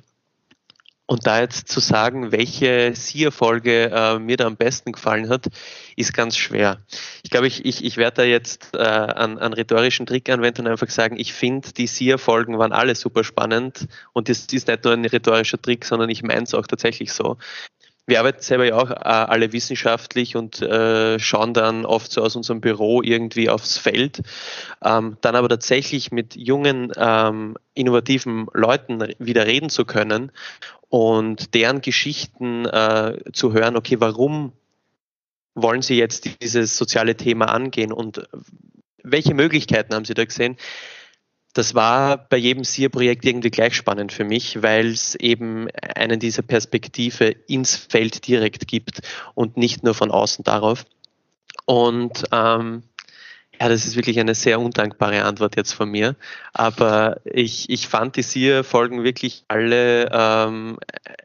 Und 1.08 1.28
da 1.28 1.40
jetzt 1.40 1.68
zu 1.68 1.80
sagen, 1.80 2.32
welche 2.32 2.94
SIA-Folge 2.96 3.92
äh, 3.94 4.18
mir 4.18 4.38
da 4.38 4.46
am 4.46 4.58
besten 4.58 4.92
gefallen 4.92 5.30
hat, 5.30 5.48
ist 5.96 6.14
ganz 6.14 6.36
schwer. 6.36 6.80
Ich 7.22 7.30
glaube, 7.30 7.46
ich, 7.46 7.64
ich, 7.64 7.86
ich 7.86 7.98
werde 7.98 8.18
da 8.18 8.24
jetzt 8.24 8.74
äh, 8.74 8.80
einen, 8.80 9.38
einen 9.38 9.54
rhetorischen 9.54 10.08
Trick 10.08 10.30
anwenden 10.30 10.62
und 10.62 10.72
einfach 10.72 10.90
sagen, 10.90 11.20
ich 11.20 11.34
finde, 11.34 11.74
die 11.74 11.86
SIA-Folgen 11.86 12.58
waren 12.58 12.74
alle 12.74 12.96
super 12.96 13.24
spannend 13.24 13.88
und 14.14 14.30
das 14.30 14.48
ist 14.52 14.68
nicht 14.68 14.84
nur 14.84 14.94
ein 14.94 15.06
rhetorischer 15.06 15.62
Trick, 15.62 15.86
sondern 15.86 16.10
ich 16.10 16.24
meine 16.24 16.44
es 16.44 16.56
auch 16.56 16.66
tatsächlich 16.66 17.14
so 17.14 17.38
wir 18.08 18.20
arbeiten 18.20 18.42
selber 18.42 18.66
ja 18.66 18.76
auch 18.76 18.92
äh, 18.92 19.04
alle 19.04 19.52
wissenschaftlich 19.52 20.36
und 20.36 20.62
äh, 20.62 21.18
schauen 21.20 21.54
dann 21.54 21.86
oft 21.86 22.12
so 22.12 22.22
aus 22.22 22.36
unserem 22.36 22.62
Büro 22.62 23.02
irgendwie 23.02 23.50
aufs 23.50 23.78
Feld. 23.78 24.22
Ähm, 24.84 25.18
dann 25.22 25.36
aber 25.36 25.50
tatsächlich 25.50 26.12
mit 26.12 26.36
jungen, 26.36 26.92
ähm, 26.98 27.58
innovativen 27.74 28.48
Leuten 28.54 29.14
wieder 29.18 29.48
reden 29.48 29.70
zu 29.70 29.86
können 29.86 30.32
und 30.96 31.54
deren 31.54 31.82
Geschichten 31.82 32.66
äh, 32.66 33.18
zu 33.34 33.52
hören, 33.52 33.76
okay, 33.76 34.00
warum 34.00 34.54
wollen 35.54 35.82
sie 35.82 35.98
jetzt 35.98 36.42
dieses 36.42 36.78
soziale 36.78 37.18
Thema 37.18 37.48
angehen 37.48 37.92
und 37.92 38.26
welche 39.04 39.34
Möglichkeiten 39.34 39.94
haben 39.94 40.06
sie 40.06 40.14
da 40.14 40.24
gesehen? 40.24 40.56
das 41.52 41.74
war 41.74 42.18
bei 42.18 42.36
jedem 42.36 42.66
SIA-Projekt 42.66 43.26
irgendwie 43.26 43.50
gleich 43.50 43.76
spannend 43.76 44.12
für 44.12 44.26
mich, 44.26 44.62
weil 44.62 44.88
es 44.88 45.16
eben 45.16 45.70
einen 45.96 46.20
dieser 46.20 46.42
Perspektive 46.42 47.30
ins 47.30 47.78
Feld 47.78 48.28
direkt 48.28 48.68
gibt 48.68 49.00
und 49.36 49.56
nicht 49.56 49.82
nur 49.82 49.94
von 49.94 50.12
außen 50.12 50.44
darauf. 50.44 50.86
Und 51.66 52.26
ähm, 52.34 52.84
ja, 53.60 53.70
das 53.70 53.86
ist 53.86 53.96
wirklich 53.96 54.20
eine 54.20 54.36
sehr 54.36 54.60
undankbare 54.60 55.24
Antwort 55.24 55.56
jetzt 55.56 55.74
von 55.74 55.90
mir. 55.90 56.16
Aber 56.54 57.22
ich, 57.24 57.70
ich 57.70 57.88
fand 57.88 58.16
die 58.16 58.24
SIA-Folgen 58.24 59.04
wirklich 59.04 59.44
alle 59.48 60.10
ähm, 60.12 60.78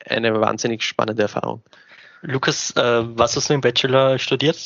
eine 0.09 0.41
wahnsinnig 0.41 0.83
spannende 0.83 1.23
Erfahrung. 1.23 1.63
Lukas, 2.23 2.73
äh, 2.73 3.03
was 3.17 3.37
hast 3.37 3.49
du 3.49 3.55
im 3.55 3.63
Bachelor 3.63 4.19
studiert? 4.19 4.59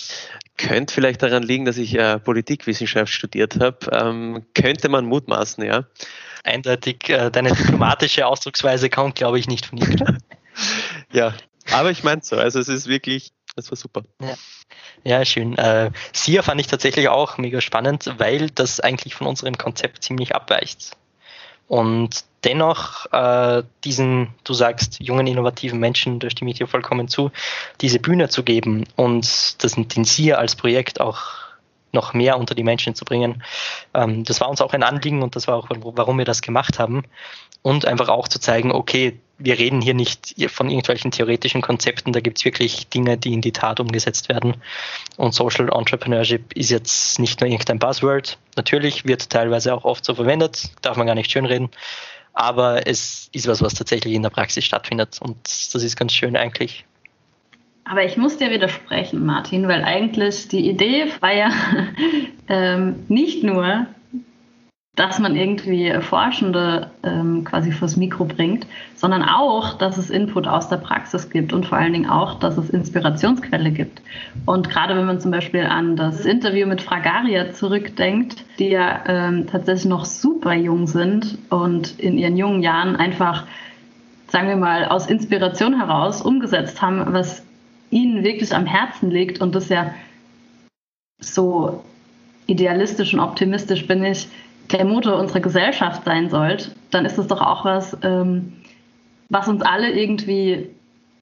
Könnte 0.56 0.92
vielleicht 0.92 1.22
daran 1.22 1.42
liegen, 1.42 1.64
dass 1.64 1.76
ich 1.76 1.96
äh, 1.96 2.18
Politikwissenschaft 2.18 3.12
studiert 3.12 3.60
habe. 3.60 3.78
Ähm, 3.92 4.44
könnte 4.54 4.88
man 4.88 5.04
mutmaßen, 5.06 5.64
ja. 5.64 5.84
Eindeutig, 6.42 7.08
äh, 7.08 7.30
deine 7.30 7.52
diplomatische 7.52 8.26
Ausdrucksweise 8.26 8.90
kommt, 8.90 9.14
glaube 9.14 9.38
ich, 9.38 9.46
nicht 9.46 9.66
von 9.66 9.78
dir. 9.78 10.18
ja, 11.12 11.34
aber 11.70 11.90
ich 11.90 12.02
meine 12.02 12.22
so. 12.22 12.36
Also 12.36 12.58
es 12.58 12.68
ist 12.68 12.88
wirklich, 12.88 13.32
das 13.56 13.70
war 13.70 13.76
super. 13.76 14.02
Ja. 14.20 14.34
Ja, 15.04 15.24
schön. 15.24 15.56
Äh, 15.58 15.90
SIA 16.12 16.42
fand 16.42 16.60
ich 16.60 16.66
tatsächlich 16.66 17.08
auch 17.08 17.38
mega 17.38 17.60
spannend, 17.60 18.14
weil 18.18 18.50
das 18.50 18.80
eigentlich 18.80 19.14
von 19.14 19.26
unserem 19.26 19.58
Konzept 19.58 20.02
ziemlich 20.02 20.34
abweicht. 20.34 20.96
Und 21.68 22.24
dennoch 22.44 23.10
äh, 23.12 23.62
diesen, 23.84 24.28
du 24.44 24.52
sagst, 24.54 25.00
jungen, 25.00 25.26
innovativen 25.26 25.78
Menschen, 25.78 26.20
da 26.20 26.28
stimme 26.30 26.50
ich 26.50 26.58
dir 26.58 26.66
vollkommen 26.66 27.08
zu, 27.08 27.30
diese 27.80 27.98
Bühne 27.98 28.28
zu 28.28 28.42
geben 28.42 28.84
und 28.96 29.62
das, 29.62 29.74
den 29.74 30.04
SIA 30.04 30.36
als 30.36 30.56
Projekt 30.56 31.00
auch 31.00 31.43
noch 31.94 32.12
mehr 32.12 32.38
unter 32.38 32.54
die 32.54 32.64
Menschen 32.64 32.94
zu 32.94 33.04
bringen. 33.04 33.42
Ähm, 33.94 34.24
das 34.24 34.40
war 34.40 34.48
uns 34.48 34.60
auch 34.60 34.72
ein 34.72 34.82
Anliegen 34.82 35.22
und 35.22 35.36
das 35.36 35.48
war 35.48 35.56
auch, 35.56 35.68
warum 35.70 36.18
wir 36.18 36.24
das 36.24 36.42
gemacht 36.42 36.78
haben. 36.78 37.04
Und 37.62 37.86
einfach 37.86 38.08
auch 38.08 38.28
zu 38.28 38.38
zeigen, 38.38 38.72
okay, 38.72 39.18
wir 39.38 39.58
reden 39.58 39.80
hier 39.80 39.94
nicht 39.94 40.34
von 40.50 40.68
irgendwelchen 40.68 41.10
theoretischen 41.10 41.62
Konzepten, 41.62 42.12
da 42.12 42.20
gibt 42.20 42.38
es 42.38 42.44
wirklich 42.44 42.88
Dinge, 42.88 43.16
die 43.16 43.32
in 43.32 43.40
die 43.40 43.52
Tat 43.52 43.80
umgesetzt 43.80 44.28
werden. 44.28 44.56
Und 45.16 45.34
Social 45.34 45.70
Entrepreneurship 45.72 46.52
ist 46.52 46.70
jetzt 46.70 47.18
nicht 47.18 47.40
nur 47.40 47.50
irgendein 47.50 47.78
Buzzword. 47.78 48.38
Natürlich 48.56 49.06
wird 49.06 49.30
teilweise 49.30 49.74
auch 49.74 49.84
oft 49.84 50.04
so 50.04 50.14
verwendet, 50.14 50.70
darf 50.82 50.96
man 50.96 51.06
gar 51.06 51.14
nicht 51.14 51.30
schönreden. 51.30 51.70
Aber 52.32 52.86
es 52.86 53.28
ist 53.32 53.46
was, 53.46 53.62
was 53.62 53.74
tatsächlich 53.74 54.14
in 54.14 54.22
der 54.22 54.30
Praxis 54.30 54.64
stattfindet. 54.64 55.18
Und 55.20 55.36
das 55.44 55.82
ist 55.82 55.96
ganz 55.96 56.12
schön 56.12 56.36
eigentlich. 56.36 56.84
Aber 57.84 58.04
ich 58.04 58.16
muss 58.16 58.38
dir 58.38 58.50
widersprechen, 58.50 59.24
Martin, 59.26 59.68
weil 59.68 59.84
eigentlich 59.84 60.48
die 60.48 60.68
Idee 60.68 61.06
war 61.20 61.34
ja 61.34 61.50
ähm, 62.48 63.04
nicht 63.08 63.44
nur, 63.44 63.86
dass 64.96 65.18
man 65.18 65.34
irgendwie 65.34 65.92
Forschende 66.00 66.90
ähm, 67.02 67.44
quasi 67.44 67.72
fürs 67.72 67.96
Mikro 67.96 68.24
bringt, 68.24 68.66
sondern 68.94 69.24
auch, 69.24 69.74
dass 69.74 69.98
es 69.98 70.08
Input 70.08 70.46
aus 70.46 70.68
der 70.68 70.76
Praxis 70.76 71.30
gibt 71.30 71.52
und 71.52 71.66
vor 71.66 71.78
allen 71.78 71.92
Dingen 71.92 72.08
auch, 72.08 72.38
dass 72.38 72.56
es 72.56 72.70
Inspirationsquelle 72.70 73.72
gibt. 73.72 74.02
Und 74.46 74.70
gerade 74.70 74.96
wenn 74.96 75.04
man 75.04 75.20
zum 75.20 75.32
Beispiel 75.32 75.64
an 75.64 75.96
das 75.96 76.24
Interview 76.24 76.66
mit 76.66 76.80
Fragaria 76.80 77.52
zurückdenkt, 77.52 78.44
die 78.58 78.68
ja 78.68 79.02
ähm, 79.06 79.46
tatsächlich 79.48 79.86
noch 79.86 80.04
super 80.04 80.54
jung 80.54 80.86
sind 80.86 81.38
und 81.50 81.98
in 81.98 82.16
ihren 82.16 82.36
jungen 82.36 82.62
Jahren 82.62 82.94
einfach, 82.94 83.46
sagen 84.28 84.48
wir 84.48 84.56
mal, 84.56 84.84
aus 84.84 85.06
Inspiration 85.06 85.76
heraus 85.76 86.22
umgesetzt 86.22 86.80
haben, 86.80 87.12
was 87.12 87.43
ihnen 87.94 88.24
wirklich 88.24 88.54
am 88.54 88.66
Herzen 88.66 89.10
liegt 89.10 89.40
und 89.40 89.54
das 89.54 89.68
ja 89.68 89.94
so 91.20 91.84
idealistisch 92.46 93.14
und 93.14 93.20
optimistisch 93.20 93.86
bin 93.86 94.04
ich, 94.04 94.28
der 94.72 94.84
Motor 94.84 95.18
unserer 95.18 95.40
Gesellschaft 95.40 96.04
sein 96.04 96.28
sollte, 96.28 96.72
dann 96.90 97.04
ist 97.04 97.18
es 97.18 97.26
doch 97.26 97.40
auch 97.40 97.64
was, 97.64 97.96
ähm, 98.02 98.52
was 99.28 99.48
uns 99.48 99.62
alle 99.62 99.92
irgendwie 99.92 100.68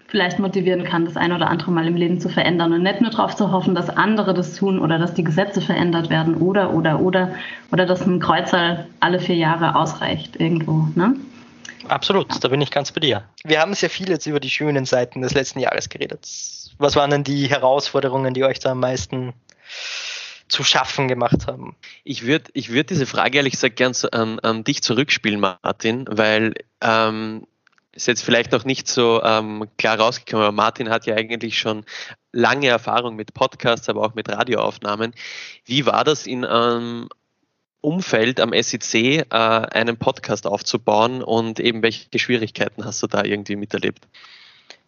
vielleicht 0.08 0.38
motivieren 0.38 0.84
kann, 0.84 1.06
das 1.06 1.16
ein 1.16 1.32
oder 1.32 1.48
andere 1.48 1.70
Mal 1.70 1.86
im 1.86 1.96
Leben 1.96 2.20
zu 2.20 2.28
verändern 2.28 2.72
und 2.72 2.82
nicht 2.82 3.00
nur 3.00 3.10
darauf 3.10 3.34
zu 3.34 3.50
hoffen, 3.50 3.74
dass 3.74 3.88
andere 3.88 4.34
das 4.34 4.54
tun 4.54 4.78
oder 4.78 4.98
dass 4.98 5.14
die 5.14 5.24
Gesetze 5.24 5.60
verändert 5.60 6.10
werden 6.10 6.34
oder, 6.36 6.74
oder, 6.74 7.00
oder, 7.00 7.34
oder 7.70 7.86
dass 7.86 8.06
ein 8.06 8.20
Kreuzer 8.20 8.86
alle 9.00 9.20
vier 9.20 9.36
Jahre 9.36 9.74
ausreicht 9.74 10.38
irgendwo. 10.38 10.86
Ne? 10.94 11.16
Absolut, 11.88 12.44
da 12.44 12.48
bin 12.48 12.60
ich 12.60 12.70
ganz 12.70 12.92
bei 12.92 13.00
dir. 13.00 13.24
Wir 13.44 13.60
haben 13.60 13.74
sehr 13.74 13.90
viel 13.90 14.08
jetzt 14.08 14.26
über 14.26 14.38
die 14.38 14.50
schönen 14.50 14.84
Seiten 14.84 15.22
des 15.22 15.34
letzten 15.34 15.60
Jahres 15.60 15.88
geredet. 15.88 16.28
Was 16.78 16.96
waren 16.96 17.10
denn 17.10 17.24
die 17.24 17.48
Herausforderungen, 17.48 18.34
die 18.34 18.44
euch 18.44 18.58
da 18.58 18.72
am 18.72 18.80
meisten 18.80 19.34
zu 20.52 20.64
schaffen 20.64 21.08
gemacht 21.08 21.46
haben. 21.46 21.76
Ich 22.04 22.26
würde 22.26 22.50
ich 22.52 22.70
würd 22.70 22.90
diese 22.90 23.06
Frage 23.06 23.38
ehrlich 23.38 23.54
gesagt 23.54 23.76
gern 23.76 23.94
an, 24.12 24.38
an 24.40 24.64
dich 24.64 24.82
zurückspielen, 24.82 25.40
Martin, 25.40 26.04
weil 26.10 26.52
ähm, 26.82 27.46
ist 27.92 28.06
jetzt 28.06 28.22
vielleicht 28.22 28.52
noch 28.52 28.64
nicht 28.64 28.86
so 28.86 29.22
ähm, 29.22 29.66
klar 29.78 29.98
rausgekommen, 29.98 30.46
aber 30.46 30.54
Martin 30.54 30.90
hat 30.90 31.06
ja 31.06 31.14
eigentlich 31.14 31.58
schon 31.58 31.84
lange 32.32 32.68
Erfahrung 32.68 33.16
mit 33.16 33.32
Podcasts, 33.34 33.88
aber 33.88 34.02
auch 34.02 34.14
mit 34.14 34.28
Radioaufnahmen. 34.28 35.14
Wie 35.64 35.86
war 35.86 36.04
das 36.04 36.26
in 36.26 36.44
einem 36.44 37.08
Umfeld 37.80 38.38
am 38.38 38.52
SEC, 38.52 38.94
äh, 38.94 39.24
einen 39.30 39.96
Podcast 39.96 40.46
aufzubauen 40.46 41.22
und 41.22 41.60
eben 41.60 41.82
welche 41.82 42.18
Schwierigkeiten 42.18 42.84
hast 42.84 43.02
du 43.02 43.06
da 43.06 43.24
irgendwie 43.24 43.56
miterlebt? 43.56 44.06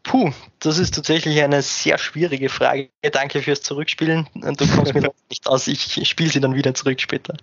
Puh, 0.05 0.33
das 0.61 0.79
ist 0.79 0.95
tatsächlich 0.95 1.43
eine 1.43 1.63
sehr 1.63 1.99
schwierige 1.99 2.51
Frage. 2.51 2.91
Danke 3.03 3.43
fürs 3.43 3.63
Zurückspielen. 3.63 4.29
Du 4.35 4.67
kommst 4.69 4.95
mir 4.95 5.01
nicht 5.31 5.49
aus, 5.49 5.67
ich 5.67 6.07
spiele 6.07 6.31
sie 6.31 6.41
dann 6.41 6.55
wieder 6.55 6.75
zurück 6.75 7.01
später. 7.01 7.35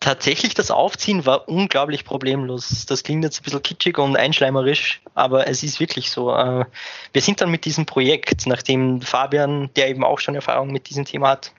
Tatsächlich, 0.00 0.54
das 0.54 0.70
Aufziehen 0.70 1.26
war 1.26 1.48
unglaublich 1.48 2.04
problemlos. 2.04 2.86
Das 2.86 3.02
klingt 3.02 3.24
jetzt 3.24 3.40
ein 3.40 3.44
bisschen 3.44 3.62
kitschig 3.62 3.98
und 3.98 4.16
einschleimerisch, 4.16 5.02
aber 5.14 5.46
es 5.46 5.62
ist 5.62 5.80
wirklich 5.80 6.10
so. 6.10 6.34
Äh, 6.34 6.64
wir 7.12 7.22
sind 7.22 7.40
dann 7.40 7.50
mit 7.50 7.66
diesem 7.66 7.84
Projekt, 7.84 8.46
nachdem 8.46 9.02
Fabian, 9.02 9.68
der 9.76 9.88
eben 9.88 10.04
auch 10.04 10.18
schon 10.18 10.34
Erfahrung 10.34 10.72
mit 10.72 10.88
diesem 10.88 11.04
Thema 11.04 11.28
hat, 11.28 11.52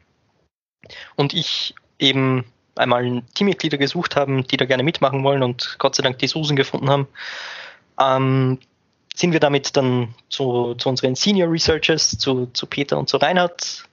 und 1.16 1.34
ich 1.34 1.76
eben 2.00 2.46
einmal 2.76 3.22
Teammitglieder 3.36 3.78
gesucht 3.78 4.16
haben, 4.16 4.46
die 4.48 4.58
da 4.58 4.66
gerne 4.66 4.84
mitmachen 4.84 5.24
wollen 5.24 5.44
und 5.44 5.76
Gott 5.78 5.96
sei 5.96 6.02
Dank 6.04 6.18
die 6.18 6.28
Susan 6.28 6.56
gefunden 6.56 6.90
haben, 6.90 7.08
ähm, 8.00 8.60
sind 9.16 9.34
wir 9.34 9.40
damit 9.40 9.76
dann 9.78 10.16
zu, 10.30 10.76
zu 10.76 10.90
unseren 10.90 11.16
Senior 11.16 11.52
Researchers, 11.52 12.18
zu, 12.18 12.48
zu 12.54 12.66
Peter 12.66 12.98
und 12.98 13.10
zu 13.10 13.18
Reinhard. 13.18 13.86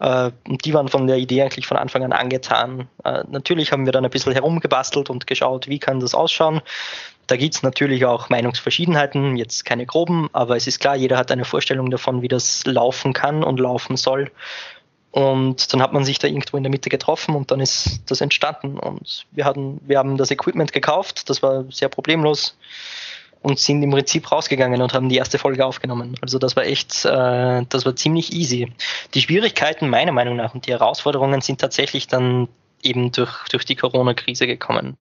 Äh, 0.00 0.30
und 0.48 0.64
die 0.64 0.74
waren 0.74 0.88
von 0.88 1.06
der 1.06 1.16
Idee 1.16 1.42
eigentlich 1.42 1.66
von 1.66 1.76
Anfang 1.76 2.04
an 2.04 2.12
angetan. 2.12 2.88
Äh, 3.04 3.24
natürlich 3.28 3.72
haben 3.72 3.86
wir 3.86 3.92
dann 3.92 4.04
ein 4.04 4.10
bisschen 4.10 4.32
herumgebastelt 4.32 5.10
und 5.10 5.26
geschaut, 5.26 5.68
wie 5.68 5.78
kann 5.78 6.00
das 6.00 6.14
ausschauen. 6.14 6.60
Da 7.26 7.36
gibt 7.36 7.54
es 7.54 7.62
natürlich 7.62 8.04
auch 8.04 8.28
Meinungsverschiedenheiten, 8.28 9.36
jetzt 9.36 9.64
keine 9.64 9.86
groben, 9.86 10.28
aber 10.32 10.56
es 10.56 10.66
ist 10.66 10.78
klar, 10.78 10.94
jeder 10.94 11.16
hat 11.16 11.32
eine 11.32 11.46
Vorstellung 11.46 11.90
davon, 11.90 12.20
wie 12.20 12.28
das 12.28 12.66
laufen 12.66 13.14
kann 13.14 13.42
und 13.42 13.60
laufen 13.60 13.96
soll. 13.96 14.30
Und 15.10 15.72
dann 15.72 15.80
hat 15.80 15.92
man 15.92 16.04
sich 16.04 16.18
da 16.18 16.26
irgendwo 16.26 16.56
in 16.56 16.64
der 16.64 16.70
Mitte 16.70 16.90
getroffen 16.90 17.36
und 17.36 17.50
dann 17.50 17.60
ist 17.60 18.00
das 18.10 18.20
entstanden. 18.20 18.78
Und 18.78 19.26
wir 19.30 19.44
hatten, 19.44 19.80
wir 19.86 19.96
haben 19.98 20.16
das 20.16 20.32
Equipment 20.32 20.72
gekauft, 20.72 21.30
das 21.30 21.40
war 21.40 21.64
sehr 21.70 21.88
problemlos 21.88 22.56
und 23.44 23.58
sind 23.58 23.82
im 23.82 23.90
Prinzip 23.90 24.32
rausgegangen 24.32 24.80
und 24.80 24.94
haben 24.94 25.10
die 25.10 25.16
erste 25.16 25.38
Folge 25.38 25.66
aufgenommen. 25.66 26.16
Also 26.22 26.38
das 26.38 26.56
war 26.56 26.64
echt, 26.64 27.04
äh, 27.04 27.62
das 27.68 27.84
war 27.84 27.94
ziemlich 27.94 28.32
easy. 28.32 28.72
Die 29.12 29.20
Schwierigkeiten 29.20 29.90
meiner 29.90 30.12
Meinung 30.12 30.36
nach 30.36 30.54
und 30.54 30.66
die 30.66 30.72
Herausforderungen 30.72 31.42
sind 31.42 31.60
tatsächlich 31.60 32.06
dann 32.06 32.48
eben 32.82 33.12
durch, 33.12 33.46
durch 33.50 33.66
die 33.66 33.76
Corona-Krise 33.76 34.46
gekommen. 34.46 34.96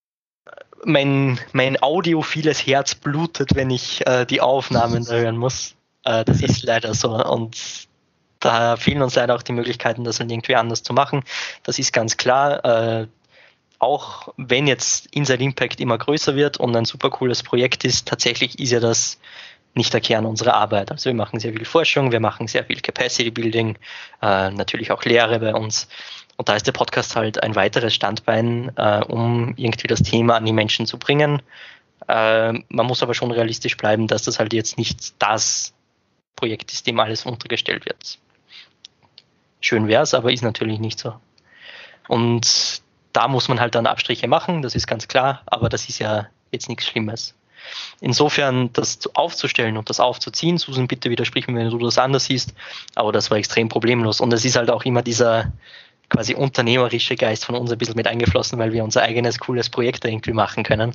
Mein, 0.84 1.40
mein 1.54 1.82
audiophiles 1.82 2.68
Herz 2.68 2.96
blutet, 2.96 3.56
wenn 3.56 3.70
ich 3.70 4.06
äh, 4.06 4.26
die 4.26 4.42
Aufnahmen 4.42 5.08
hören 5.08 5.38
muss. 5.38 5.76
Äh, 6.04 6.26
das 6.26 6.42
ist 6.42 6.64
leider 6.64 6.94
so. 6.94 7.14
Und 7.14 7.88
da 8.42 8.76
fehlen 8.76 9.02
uns 9.02 9.16
leider 9.16 9.36
auch 9.36 9.44
die 9.44 9.54
Möglichkeiten, 9.54 10.04
das 10.04 10.20
irgendwie 10.20 10.58
anders 10.58 10.84
zu 10.84 10.92
machen. 10.92 11.24
Das 11.64 11.80
ist 11.80 11.94
ganz 11.94 12.18
klar. 12.18 13.08
Auch 13.84 14.30
wenn 14.38 14.66
jetzt 14.66 15.08
Inside 15.08 15.44
Impact 15.44 15.82
immer 15.82 15.98
größer 15.98 16.38
wird 16.38 16.56
und 16.56 16.74
ein 16.74 16.86
super 16.86 17.10
cooles 17.10 17.44
Projekt 17.44 17.84
ist, 17.84 18.08
tatsächlich 18.08 18.58
ist 18.58 18.72
ja 18.72 18.80
das 18.80 19.20
nicht 19.74 19.92
der 19.94 20.00
Kern 20.00 20.26
unserer 20.26 20.54
Arbeit. 20.54 20.90
Also 20.90 21.10
wir 21.10 21.14
machen 21.14 21.42
sehr 21.42 21.52
viel 21.52 21.66
Forschung, 21.66 22.14
wir 22.14 22.22
machen 22.22 22.48
sehr 22.48 22.64
viel 22.64 22.80
Capacity 22.80 23.30
Building, 23.30 23.78
äh, 24.22 24.52
natürlich 24.52 24.90
auch 24.94 25.04
Lehre 25.04 25.38
bei 25.38 25.54
uns. 25.54 25.90
Und 26.38 26.48
da 26.48 26.56
ist 26.56 26.66
der 26.66 26.72
Podcast 26.72 27.18
halt 27.18 27.44
ein 27.44 27.56
weiteres 27.56 27.94
Standbein, 27.94 28.72
äh, 28.78 29.04
um 29.04 29.54
irgendwie 29.58 29.88
das 29.88 30.02
Thema 30.02 30.38
an 30.38 30.46
die 30.46 30.54
Menschen 30.54 30.86
zu 30.86 30.98
bringen. 30.98 31.42
Äh, 32.08 32.54
man 32.54 32.86
muss 32.86 33.04
aber 33.04 33.14
schon 33.14 33.32
realistisch 33.32 33.76
bleiben, 33.76 34.08
dass 34.08 34.24
das 34.24 34.40
halt 34.40 34.54
jetzt 34.54 34.78
nicht 34.78 35.22
das 35.22 35.74
Projekt 36.38 36.72
ist, 36.72 36.88
dem 36.88 37.02
alles 37.02 37.26
untergestellt 37.26 37.86
wird. 37.86 38.18
Schön 39.60 39.90
wäre 39.90 40.04
es, 40.04 40.14
aber 40.14 40.32
ist 40.32 40.42
natürlich 40.42 40.80
nicht 40.80 41.00
so. 41.00 41.16
Und 42.08 42.82
da 43.14 43.28
muss 43.28 43.48
man 43.48 43.60
halt 43.60 43.76
dann 43.76 43.88
Abstriche 43.88 44.28
machen, 44.28 44.62
das 44.62 44.76
ist 44.76 44.88
ganz 44.88 45.08
klar, 45.08 45.42
aber 45.46 45.70
das 45.70 45.88
ist 45.88 46.00
ja 46.00 46.28
jetzt 46.52 46.68
nichts 46.68 46.88
Schlimmes. 46.88 47.36
Insofern, 48.02 48.74
das 48.74 49.00
aufzustellen 49.16 49.78
und 49.78 49.90
das 49.90 50.00
aufzuziehen, 50.00 50.58
Susan, 50.58 50.88
bitte 50.88 51.10
widersprich 51.10 51.48
mir, 51.48 51.56
wenn 51.60 51.70
du 51.70 51.78
das 51.78 51.98
anders 51.98 52.26
siehst, 52.26 52.54
aber 52.96 53.12
das 53.12 53.32
war 53.32 53.38
extrem 53.38 53.70
problemlos. 53.70 54.20
Und 54.20 54.34
es 54.34 54.44
ist 54.44 54.58
halt 54.58 54.70
auch 54.70 54.84
immer 54.84 55.02
dieser 55.02 55.54
quasi 56.10 56.36
unternehmerische 56.36 57.16
Geist 57.16 57.46
von 57.46 57.56
uns 57.56 57.72
ein 57.72 57.78
bisschen 57.78 57.96
mit 57.96 58.08
eingeflossen, 58.08 58.60
weil 58.60 58.74
wir 58.74 58.84
unser 58.84 59.02
eigenes 59.04 59.40
cooles 59.40 59.70
Projekt 59.70 60.04
irgendwie 60.04 60.34
machen 60.34 60.64
können. 60.64 60.94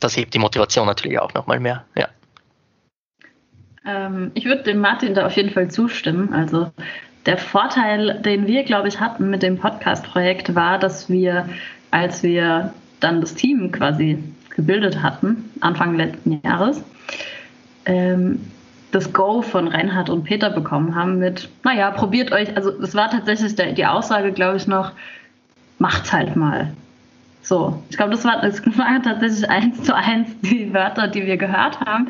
Das 0.00 0.16
hebt 0.16 0.32
die 0.32 0.38
Motivation 0.38 0.86
natürlich 0.86 1.18
auch 1.18 1.34
nochmal 1.34 1.60
mehr, 1.60 1.84
ja. 1.96 2.08
Ähm, 3.86 4.30
ich 4.34 4.46
würde 4.46 4.62
dem 4.62 4.78
Martin 4.78 5.14
da 5.14 5.26
auf 5.26 5.36
jeden 5.36 5.50
Fall 5.50 5.70
zustimmen. 5.70 6.32
Also 6.32 6.70
der 7.26 7.38
Vorteil, 7.38 8.20
den 8.20 8.46
wir, 8.46 8.64
glaube 8.64 8.88
ich, 8.88 9.00
hatten 9.00 9.30
mit 9.30 9.42
dem 9.42 9.58
Podcast-Projekt, 9.58 10.54
war, 10.54 10.78
dass 10.78 11.08
wir, 11.08 11.48
als 11.90 12.22
wir 12.22 12.72
dann 13.00 13.20
das 13.20 13.34
Team 13.34 13.72
quasi 13.72 14.18
gebildet 14.50 15.02
hatten, 15.02 15.50
Anfang 15.60 15.96
letzten 15.96 16.40
Jahres, 16.44 16.82
ähm, 17.86 18.40
das 18.92 19.12
Go 19.12 19.42
von 19.42 19.68
Reinhard 19.68 20.08
und 20.08 20.24
Peter 20.24 20.50
bekommen 20.50 20.94
haben 20.94 21.18
mit, 21.18 21.48
naja, 21.64 21.90
probiert 21.90 22.30
euch, 22.30 22.56
also 22.56 22.70
es 22.80 22.94
war 22.94 23.10
tatsächlich 23.10 23.56
der, 23.56 23.72
die 23.72 23.86
Aussage, 23.86 24.32
glaube 24.32 24.56
ich, 24.56 24.66
noch, 24.66 24.92
macht's 25.78 26.12
halt 26.12 26.36
mal. 26.36 26.72
So, 27.42 27.82
ich 27.90 27.96
glaube, 27.96 28.12
das 28.12 28.24
war, 28.24 28.40
das 28.40 28.64
war 28.78 29.02
tatsächlich 29.02 29.48
eins 29.50 29.82
zu 29.82 29.94
eins 29.94 30.28
die 30.40 30.72
Wörter, 30.72 31.08
die 31.08 31.26
wir 31.26 31.36
gehört 31.36 31.80
haben. 31.80 32.08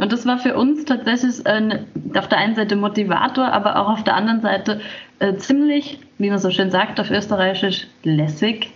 Und 0.00 0.12
das 0.12 0.24
war 0.24 0.38
für 0.38 0.56
uns 0.56 0.86
tatsächlich 0.86 1.44
äh, 1.44 1.80
auf 2.16 2.28
der 2.28 2.38
einen 2.38 2.54
Seite 2.54 2.74
Motivator, 2.74 3.52
aber 3.52 3.76
auch 3.76 3.90
auf 3.90 4.02
der 4.02 4.16
anderen 4.16 4.40
Seite 4.40 4.80
äh, 5.18 5.34
ziemlich, 5.34 6.00
wie 6.16 6.30
man 6.30 6.38
so 6.38 6.50
schön 6.50 6.70
sagt 6.70 6.98
auf 6.98 7.10
Österreichisch, 7.10 7.86
lässig, 8.02 8.70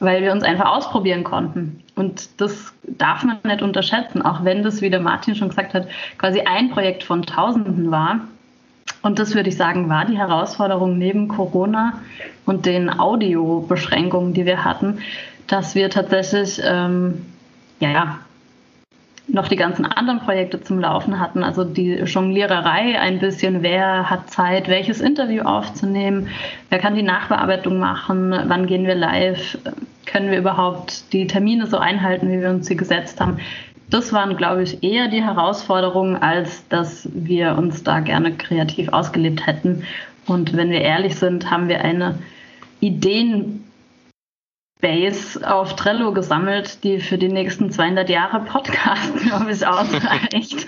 weil 0.00 0.22
wir 0.22 0.32
uns 0.32 0.42
einfach 0.42 0.74
ausprobieren 0.74 1.22
konnten. 1.22 1.82
Und 1.96 2.40
das 2.40 2.72
darf 2.82 3.24
man 3.24 3.38
nicht 3.44 3.60
unterschätzen, 3.60 4.22
auch 4.22 4.42
wenn 4.44 4.62
das, 4.62 4.80
wie 4.80 4.88
der 4.88 5.00
Martin 5.00 5.34
schon 5.34 5.50
gesagt 5.50 5.74
hat, 5.74 5.86
quasi 6.16 6.40
ein 6.40 6.70
Projekt 6.70 7.04
von 7.04 7.22
Tausenden 7.22 7.90
war. 7.90 8.20
Und 9.02 9.18
das 9.18 9.34
würde 9.34 9.50
ich 9.50 9.56
sagen, 9.58 9.90
war 9.90 10.06
die 10.06 10.16
Herausforderung 10.16 10.96
neben 10.96 11.28
Corona 11.28 12.00
und 12.46 12.64
den 12.64 12.88
Audiobeschränkungen, 12.88 14.32
die 14.32 14.46
wir 14.46 14.64
hatten, 14.64 15.00
dass 15.46 15.74
wir 15.74 15.90
tatsächlich 15.90 16.58
ähm, 16.64 17.26
ja, 17.80 18.18
noch 19.26 19.48
die 19.48 19.56
ganzen 19.56 19.86
anderen 19.86 20.20
Projekte 20.20 20.60
zum 20.60 20.80
Laufen 20.80 21.18
hatten, 21.18 21.42
also 21.42 21.64
die 21.64 21.94
Jongliererei 21.94 23.00
ein 23.00 23.18
bisschen, 23.18 23.62
wer 23.62 24.10
hat 24.10 24.30
Zeit, 24.30 24.68
welches 24.68 25.00
Interview 25.00 25.42
aufzunehmen, 25.42 26.28
wer 26.68 26.78
kann 26.78 26.94
die 26.94 27.02
Nachbearbeitung 27.02 27.78
machen, 27.78 28.34
wann 28.46 28.66
gehen 28.66 28.86
wir 28.86 28.94
live, 28.94 29.58
können 30.04 30.30
wir 30.30 30.38
überhaupt 30.38 31.12
die 31.12 31.26
Termine 31.26 31.66
so 31.66 31.78
einhalten, 31.78 32.30
wie 32.30 32.40
wir 32.40 32.50
uns 32.50 32.66
sie 32.66 32.76
gesetzt 32.76 33.20
haben. 33.20 33.38
Das 33.90 34.12
waren, 34.12 34.36
glaube 34.36 34.62
ich, 34.62 34.82
eher 34.82 35.08
die 35.08 35.22
Herausforderungen, 35.22 36.16
als 36.16 36.66
dass 36.68 37.08
wir 37.12 37.56
uns 37.56 37.82
da 37.82 38.00
gerne 38.00 38.32
kreativ 38.32 38.88
ausgelebt 38.88 39.46
hätten. 39.46 39.84
Und 40.26 40.56
wenn 40.56 40.70
wir 40.70 40.80
ehrlich 40.80 41.16
sind, 41.16 41.50
haben 41.50 41.68
wir 41.68 41.82
eine 41.82 42.18
Ideen 42.80 43.63
Base 44.84 45.40
auf 45.50 45.76
Trello 45.76 46.12
gesammelt, 46.12 46.84
die 46.84 47.00
für 47.00 47.16
die 47.16 47.30
nächsten 47.30 47.70
200 47.70 48.06
Jahre 48.10 48.40
Podcast, 48.40 49.16
glaube 49.16 49.50
ich, 49.50 49.66
ausreicht. 49.66 50.66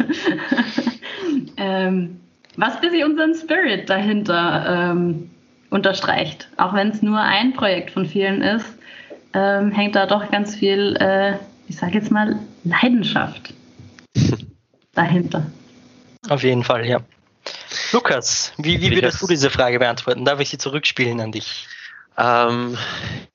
ähm, 1.58 2.18
was 2.56 2.80
bisschen 2.80 3.04
unseren 3.04 3.34
Spirit 3.34 3.90
dahinter 3.90 4.92
ähm, 4.94 5.30
unterstreicht. 5.68 6.48
Auch 6.56 6.72
wenn 6.72 6.88
es 6.88 7.02
nur 7.02 7.20
ein 7.20 7.52
Projekt 7.52 7.90
von 7.90 8.06
vielen 8.06 8.40
ist, 8.40 8.66
ähm, 9.34 9.70
hängt 9.70 9.94
da 9.94 10.06
doch 10.06 10.30
ganz 10.30 10.56
viel, 10.56 10.96
äh, 10.98 11.34
ich 11.68 11.76
sage 11.76 11.98
jetzt 11.98 12.10
mal, 12.10 12.38
Leidenschaft 12.64 13.52
dahinter. 14.94 15.44
Auf 16.30 16.42
jeden 16.42 16.64
Fall, 16.64 16.86
ja. 16.86 17.00
Lukas, 17.92 18.54
wie, 18.56 18.80
wie 18.80 18.92
würdest 18.92 19.20
du 19.20 19.26
diese 19.26 19.50
Frage 19.50 19.78
beantworten? 19.78 20.24
Darf 20.24 20.40
ich 20.40 20.48
sie 20.48 20.56
zurückspielen 20.56 21.20
an 21.20 21.32
dich? 21.32 21.68
Ähm, 22.18 22.76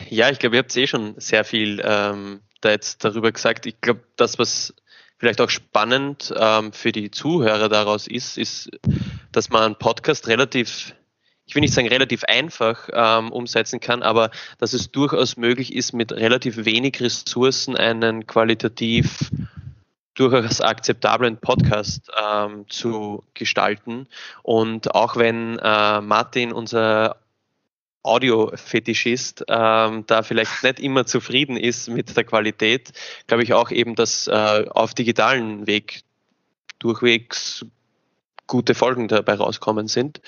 ja, 0.10 0.30
ich 0.30 0.39
glaube, 0.39 0.56
ihr 0.56 0.60
habt 0.60 0.76
eh 0.76 0.88
schon 0.88 1.15
sehr 1.17 1.44
viel 1.44 1.82
ähm, 1.84 2.41
da 2.62 2.70
jetzt 2.70 3.04
darüber 3.04 3.32
gesagt. 3.32 3.65
Ich 3.65 3.80
glaube, 3.82 4.02
das, 4.15 4.39
was 4.39 4.74
vielleicht 5.17 5.41
auch 5.41 5.50
spannend 5.50 6.34
ähm, 6.36 6.74
für 6.74 6.91
die 6.91 7.12
Zuhörer 7.12 7.70
daraus 7.70 8.08
ist, 8.08 8.38
ist, 8.38 8.72
dass 9.32 9.50
man 9.50 9.63
einen 9.63 9.76
Podcast 9.76 10.28
relativ, 10.28 10.96
ich 11.46 11.54
will 11.54 11.62
nicht 11.62 11.74
sagen 11.74 11.88
relativ 11.88 12.24
einfach 12.24 12.89
ähm, 12.91 13.32
umsetzen 13.32 13.80
kann, 13.80 14.02
aber 14.02 14.32
dass 14.58 14.74
es 14.74 14.91
durchaus 14.91 15.38
möglich 15.38 15.76
ist, 15.76 15.94
mit 15.94 16.12
relativ 16.12 16.65
wenig 16.65 17.00
Ressourcen 17.02 17.78
einen 17.78 18.26
qualitativ 18.26 19.30
durchaus 20.15 20.60
akzeptablen 20.60 21.38
Podcast 21.38 22.12
ähm, 22.22 22.65
zu 22.67 23.24
gestalten. 23.34 24.08
Und 24.44 24.94
auch 24.94 25.15
wenn 25.15 25.58
äh, 25.60 26.02
Martin, 26.02 26.52
unser 26.52 27.20
Audio-Fetischist 28.04 29.46
ähm, 29.48 30.06
da 30.08 30.24
vielleicht 30.24 30.64
nicht 30.64 30.80
immer 30.80 31.06
zufrieden 31.06 31.58
ist 31.58 31.88
mit 31.90 32.16
der 32.16 32.24
Qualität, 32.24 32.92
glaube 33.28 33.44
ich 33.44 33.54
auch 33.54 33.72
eben, 33.72 33.96
dass 33.96 34.28
äh, 34.28 34.66
auf 34.70 34.94
digitalen 34.94 35.68
Weg 35.68 36.02
durchwegs 36.80 37.66
gute 38.48 38.76
Folgen 38.76 39.08
dabei 39.08 39.36
rauskommen 39.36 39.88
sind. 39.88 40.22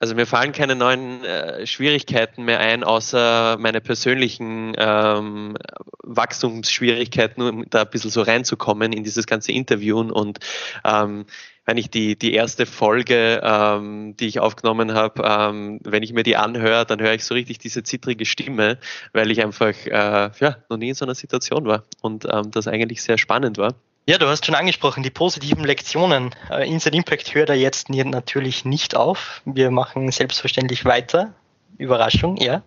Also 0.00 0.14
mir 0.14 0.26
fallen 0.26 0.52
keine 0.52 0.76
neuen 0.76 1.24
äh, 1.24 1.66
Schwierigkeiten 1.66 2.44
mehr 2.44 2.60
ein, 2.60 2.84
außer 2.84 3.56
meine 3.58 3.80
persönlichen 3.80 4.74
ähm, 4.78 5.56
Wachstumsschwierigkeiten, 6.04 7.42
um 7.42 7.70
da 7.70 7.82
ein 7.82 7.90
bisschen 7.90 8.10
so 8.10 8.22
reinzukommen 8.22 8.92
in 8.92 9.02
dieses 9.02 9.26
ganze 9.26 9.50
Interviewen 9.50 10.12
und 10.12 10.38
ähm, 10.84 11.26
wenn 11.68 11.76
ich 11.76 11.90
die, 11.90 12.16
die 12.16 12.32
erste 12.32 12.64
Folge, 12.64 13.42
ähm, 13.44 14.16
die 14.16 14.26
ich 14.26 14.40
aufgenommen 14.40 14.94
habe, 14.94 15.22
ähm, 15.22 15.80
wenn 15.84 16.02
ich 16.02 16.14
mir 16.14 16.22
die 16.22 16.34
anhöre, 16.34 16.86
dann 16.86 16.98
höre 16.98 17.12
ich 17.12 17.26
so 17.26 17.34
richtig 17.34 17.58
diese 17.58 17.82
zittrige 17.82 18.24
Stimme, 18.24 18.78
weil 19.12 19.30
ich 19.30 19.42
einfach 19.44 19.74
äh, 19.84 20.30
ja, 20.40 20.56
noch 20.70 20.78
nie 20.78 20.88
in 20.88 20.94
so 20.94 21.04
einer 21.04 21.14
Situation 21.14 21.66
war 21.66 21.82
und 22.00 22.24
ähm, 22.24 22.50
das 22.52 22.68
eigentlich 22.68 23.02
sehr 23.02 23.18
spannend 23.18 23.58
war. 23.58 23.74
Ja, 24.06 24.16
du 24.16 24.26
hast 24.26 24.46
schon 24.46 24.54
angesprochen, 24.54 25.02
die 25.02 25.10
positiven 25.10 25.62
Lektionen. 25.62 26.34
Äh, 26.50 26.66
Inside 26.66 26.96
Impact 26.96 27.34
hört 27.34 27.50
da 27.50 27.54
jetzt 27.54 27.90
natürlich 27.90 28.64
nicht 28.64 28.96
auf. 28.96 29.42
Wir 29.44 29.70
machen 29.70 30.10
selbstverständlich 30.10 30.86
weiter. 30.86 31.34
Überraschung, 31.76 32.38
ja. 32.38 32.62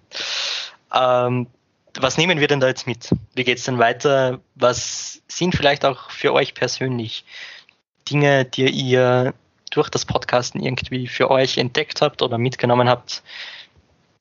Ähm, 0.94 1.48
was 2.00 2.20
nehmen 2.20 2.40
wir 2.40 2.48
denn 2.48 2.60
da 2.60 2.68
jetzt 2.68 2.86
mit? 2.86 3.10
Wie 3.34 3.46
geht 3.46 3.58
es 3.58 3.64
denn 3.64 3.80
weiter? 3.80 4.42
Was 4.54 5.24
sind 5.28 5.56
vielleicht 5.56 5.86
auch 5.86 6.12
für 6.12 6.34
euch 6.34 6.54
persönlich 6.54 7.26
Dinge, 8.12 8.46
die 8.46 8.70
ihr 8.70 9.34
durch 9.72 9.90
das 9.90 10.06
Podcasten 10.06 10.62
irgendwie 10.62 11.08
für 11.08 11.32
euch 11.32 11.58
entdeckt 11.58 12.02
habt 12.02 12.22
oder 12.22 12.38
mitgenommen 12.38 12.90
habt, 12.90 13.24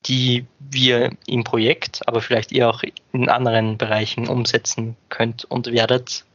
die 0.05 0.45
wir 0.59 1.11
im 1.27 1.43
Projekt, 1.43 2.01
aber 2.07 2.21
vielleicht 2.21 2.51
ihr 2.51 2.69
auch 2.69 2.83
in 3.11 3.29
anderen 3.29 3.77
Bereichen 3.77 4.27
umsetzen 4.27 4.95
könnt 5.09 5.45
und 5.45 5.71
werdet? 5.71 6.25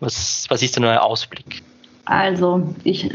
Was, 0.00 0.46
was 0.48 0.62
ist 0.62 0.76
denn 0.76 0.84
euer 0.84 1.02
Ausblick? 1.02 1.62
Also, 2.06 2.74
ich 2.84 3.10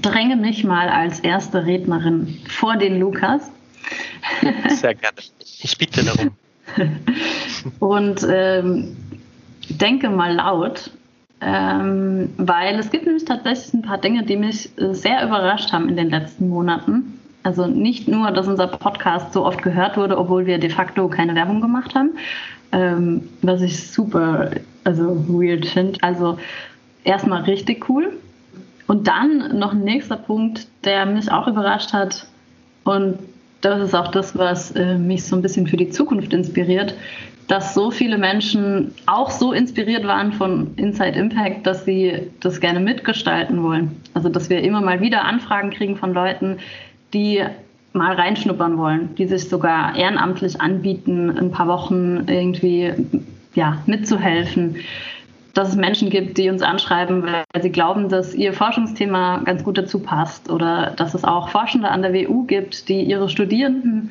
dränge 0.00 0.36
mich 0.36 0.64
mal 0.64 0.88
als 0.88 1.20
erste 1.20 1.66
Rednerin 1.66 2.40
vor 2.48 2.76
den 2.76 2.98
Lukas. 2.98 3.50
Sehr 4.68 4.94
gerne. 4.94 5.18
Ich 5.60 5.76
bitte 5.76 6.04
darum. 6.04 6.30
und 7.80 8.26
ähm, 8.30 8.96
denke 9.68 10.08
mal 10.10 10.34
laut 10.34 10.90
ähm, 11.40 12.30
weil 12.36 12.78
es 12.78 12.90
gibt 12.90 13.06
nämlich 13.06 13.24
tatsächlich 13.24 13.74
ein 13.74 13.82
paar 13.82 13.98
Dinge, 13.98 14.24
die 14.24 14.36
mich 14.36 14.70
äh, 14.78 14.92
sehr 14.94 15.24
überrascht 15.24 15.72
haben 15.72 15.88
in 15.88 15.96
den 15.96 16.10
letzten 16.10 16.48
Monaten. 16.48 17.20
Also 17.44 17.66
nicht 17.66 18.08
nur, 18.08 18.30
dass 18.32 18.48
unser 18.48 18.66
Podcast 18.66 19.32
so 19.32 19.46
oft 19.46 19.62
gehört 19.62 19.96
wurde, 19.96 20.18
obwohl 20.18 20.46
wir 20.46 20.58
de 20.58 20.70
facto 20.70 21.08
keine 21.08 21.34
Werbung 21.34 21.60
gemacht 21.60 21.94
haben, 21.94 22.10
ähm, 22.72 23.28
was 23.42 23.62
ich 23.62 23.90
super, 23.90 24.50
also 24.84 25.28
weird 25.28 25.66
finde. 25.66 25.98
Also 26.02 26.38
erstmal 27.04 27.42
richtig 27.42 27.88
cool. 27.88 28.12
Und 28.88 29.06
dann 29.06 29.58
noch 29.58 29.72
ein 29.72 29.84
nächster 29.84 30.16
Punkt, 30.16 30.66
der 30.84 31.06
mich 31.06 31.30
auch 31.30 31.46
überrascht 31.46 31.92
hat. 31.92 32.26
Und 32.84 33.18
das 33.60 33.80
ist 33.80 33.94
auch 33.94 34.08
das, 34.08 34.36
was 34.36 34.70
äh, 34.72 34.96
mich 34.96 35.24
so 35.24 35.36
ein 35.36 35.42
bisschen 35.42 35.66
für 35.66 35.76
die 35.76 35.90
Zukunft 35.90 36.32
inspiriert 36.32 36.94
dass 37.48 37.72
so 37.72 37.90
viele 37.90 38.18
Menschen 38.18 38.92
auch 39.06 39.30
so 39.30 39.52
inspiriert 39.52 40.06
waren 40.06 40.32
von 40.32 40.74
Inside 40.76 41.18
Impact, 41.18 41.66
dass 41.66 41.86
sie 41.86 42.30
das 42.40 42.60
gerne 42.60 42.78
mitgestalten 42.78 43.62
wollen. 43.62 44.02
Also 44.12 44.28
dass 44.28 44.50
wir 44.50 44.62
immer 44.62 44.82
mal 44.82 45.00
wieder 45.00 45.24
Anfragen 45.24 45.70
kriegen 45.70 45.96
von 45.96 46.12
Leuten, 46.12 46.58
die 47.14 47.42
mal 47.94 48.14
reinschnuppern 48.14 48.76
wollen, 48.76 49.14
die 49.16 49.26
sich 49.26 49.48
sogar 49.48 49.96
ehrenamtlich 49.96 50.60
anbieten, 50.60 51.30
ein 51.38 51.50
paar 51.50 51.68
Wochen 51.68 52.24
irgendwie 52.28 52.92
ja, 53.54 53.78
mitzuhelfen. 53.86 54.76
Dass 55.58 55.70
es 55.70 55.74
Menschen 55.74 56.08
gibt, 56.08 56.38
die 56.38 56.48
uns 56.50 56.62
anschreiben, 56.62 57.24
weil 57.24 57.62
sie 57.62 57.72
glauben, 57.72 58.08
dass 58.08 58.32
ihr 58.32 58.52
Forschungsthema 58.52 59.38
ganz 59.38 59.64
gut 59.64 59.76
dazu 59.76 59.98
passt 59.98 60.52
oder 60.52 60.92
dass 60.96 61.14
es 61.14 61.24
auch 61.24 61.48
Forschende 61.48 61.88
an 61.88 62.00
der 62.00 62.14
WU 62.14 62.44
gibt, 62.44 62.88
die 62.88 63.02
ihre 63.02 63.28
Studierenden 63.28 64.10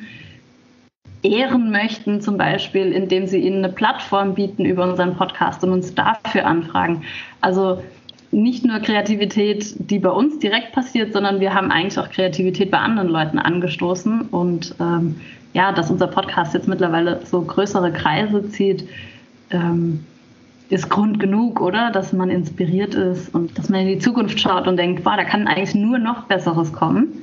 ehren 1.22 1.70
möchten, 1.70 2.20
zum 2.20 2.36
Beispiel, 2.36 2.92
indem 2.92 3.26
sie 3.26 3.38
ihnen 3.38 3.64
eine 3.64 3.72
Plattform 3.72 4.34
bieten 4.34 4.66
über 4.66 4.84
unseren 4.84 5.16
Podcast 5.16 5.64
und 5.64 5.72
uns 5.72 5.94
dafür 5.94 6.44
anfragen. 6.44 7.04
Also 7.40 7.82
nicht 8.30 8.66
nur 8.66 8.80
Kreativität, 8.80 9.74
die 9.78 10.00
bei 10.00 10.10
uns 10.10 10.38
direkt 10.40 10.72
passiert, 10.72 11.14
sondern 11.14 11.40
wir 11.40 11.54
haben 11.54 11.70
eigentlich 11.70 11.98
auch 11.98 12.10
Kreativität 12.10 12.70
bei 12.70 12.78
anderen 12.78 13.08
Leuten 13.08 13.38
angestoßen. 13.38 14.20
Und 14.32 14.74
ähm, 14.80 15.18
ja, 15.54 15.72
dass 15.72 15.90
unser 15.90 16.08
Podcast 16.08 16.52
jetzt 16.52 16.68
mittlerweile 16.68 17.22
so 17.24 17.40
größere 17.40 17.90
Kreise 17.90 18.46
zieht, 18.50 18.86
ähm, 19.50 20.04
ist 20.70 20.90
Grund 20.90 21.18
genug, 21.18 21.60
oder? 21.60 21.90
Dass 21.90 22.12
man 22.12 22.30
inspiriert 22.30 22.94
ist 22.94 23.34
und 23.34 23.56
dass 23.58 23.68
man 23.68 23.80
in 23.80 23.88
die 23.88 23.98
Zukunft 23.98 24.38
schaut 24.38 24.66
und 24.66 24.76
denkt, 24.76 25.04
wow, 25.04 25.16
da 25.16 25.24
kann 25.24 25.46
eigentlich 25.46 25.74
nur 25.74 25.98
noch 25.98 26.24
Besseres 26.24 26.72
kommen. 26.72 27.22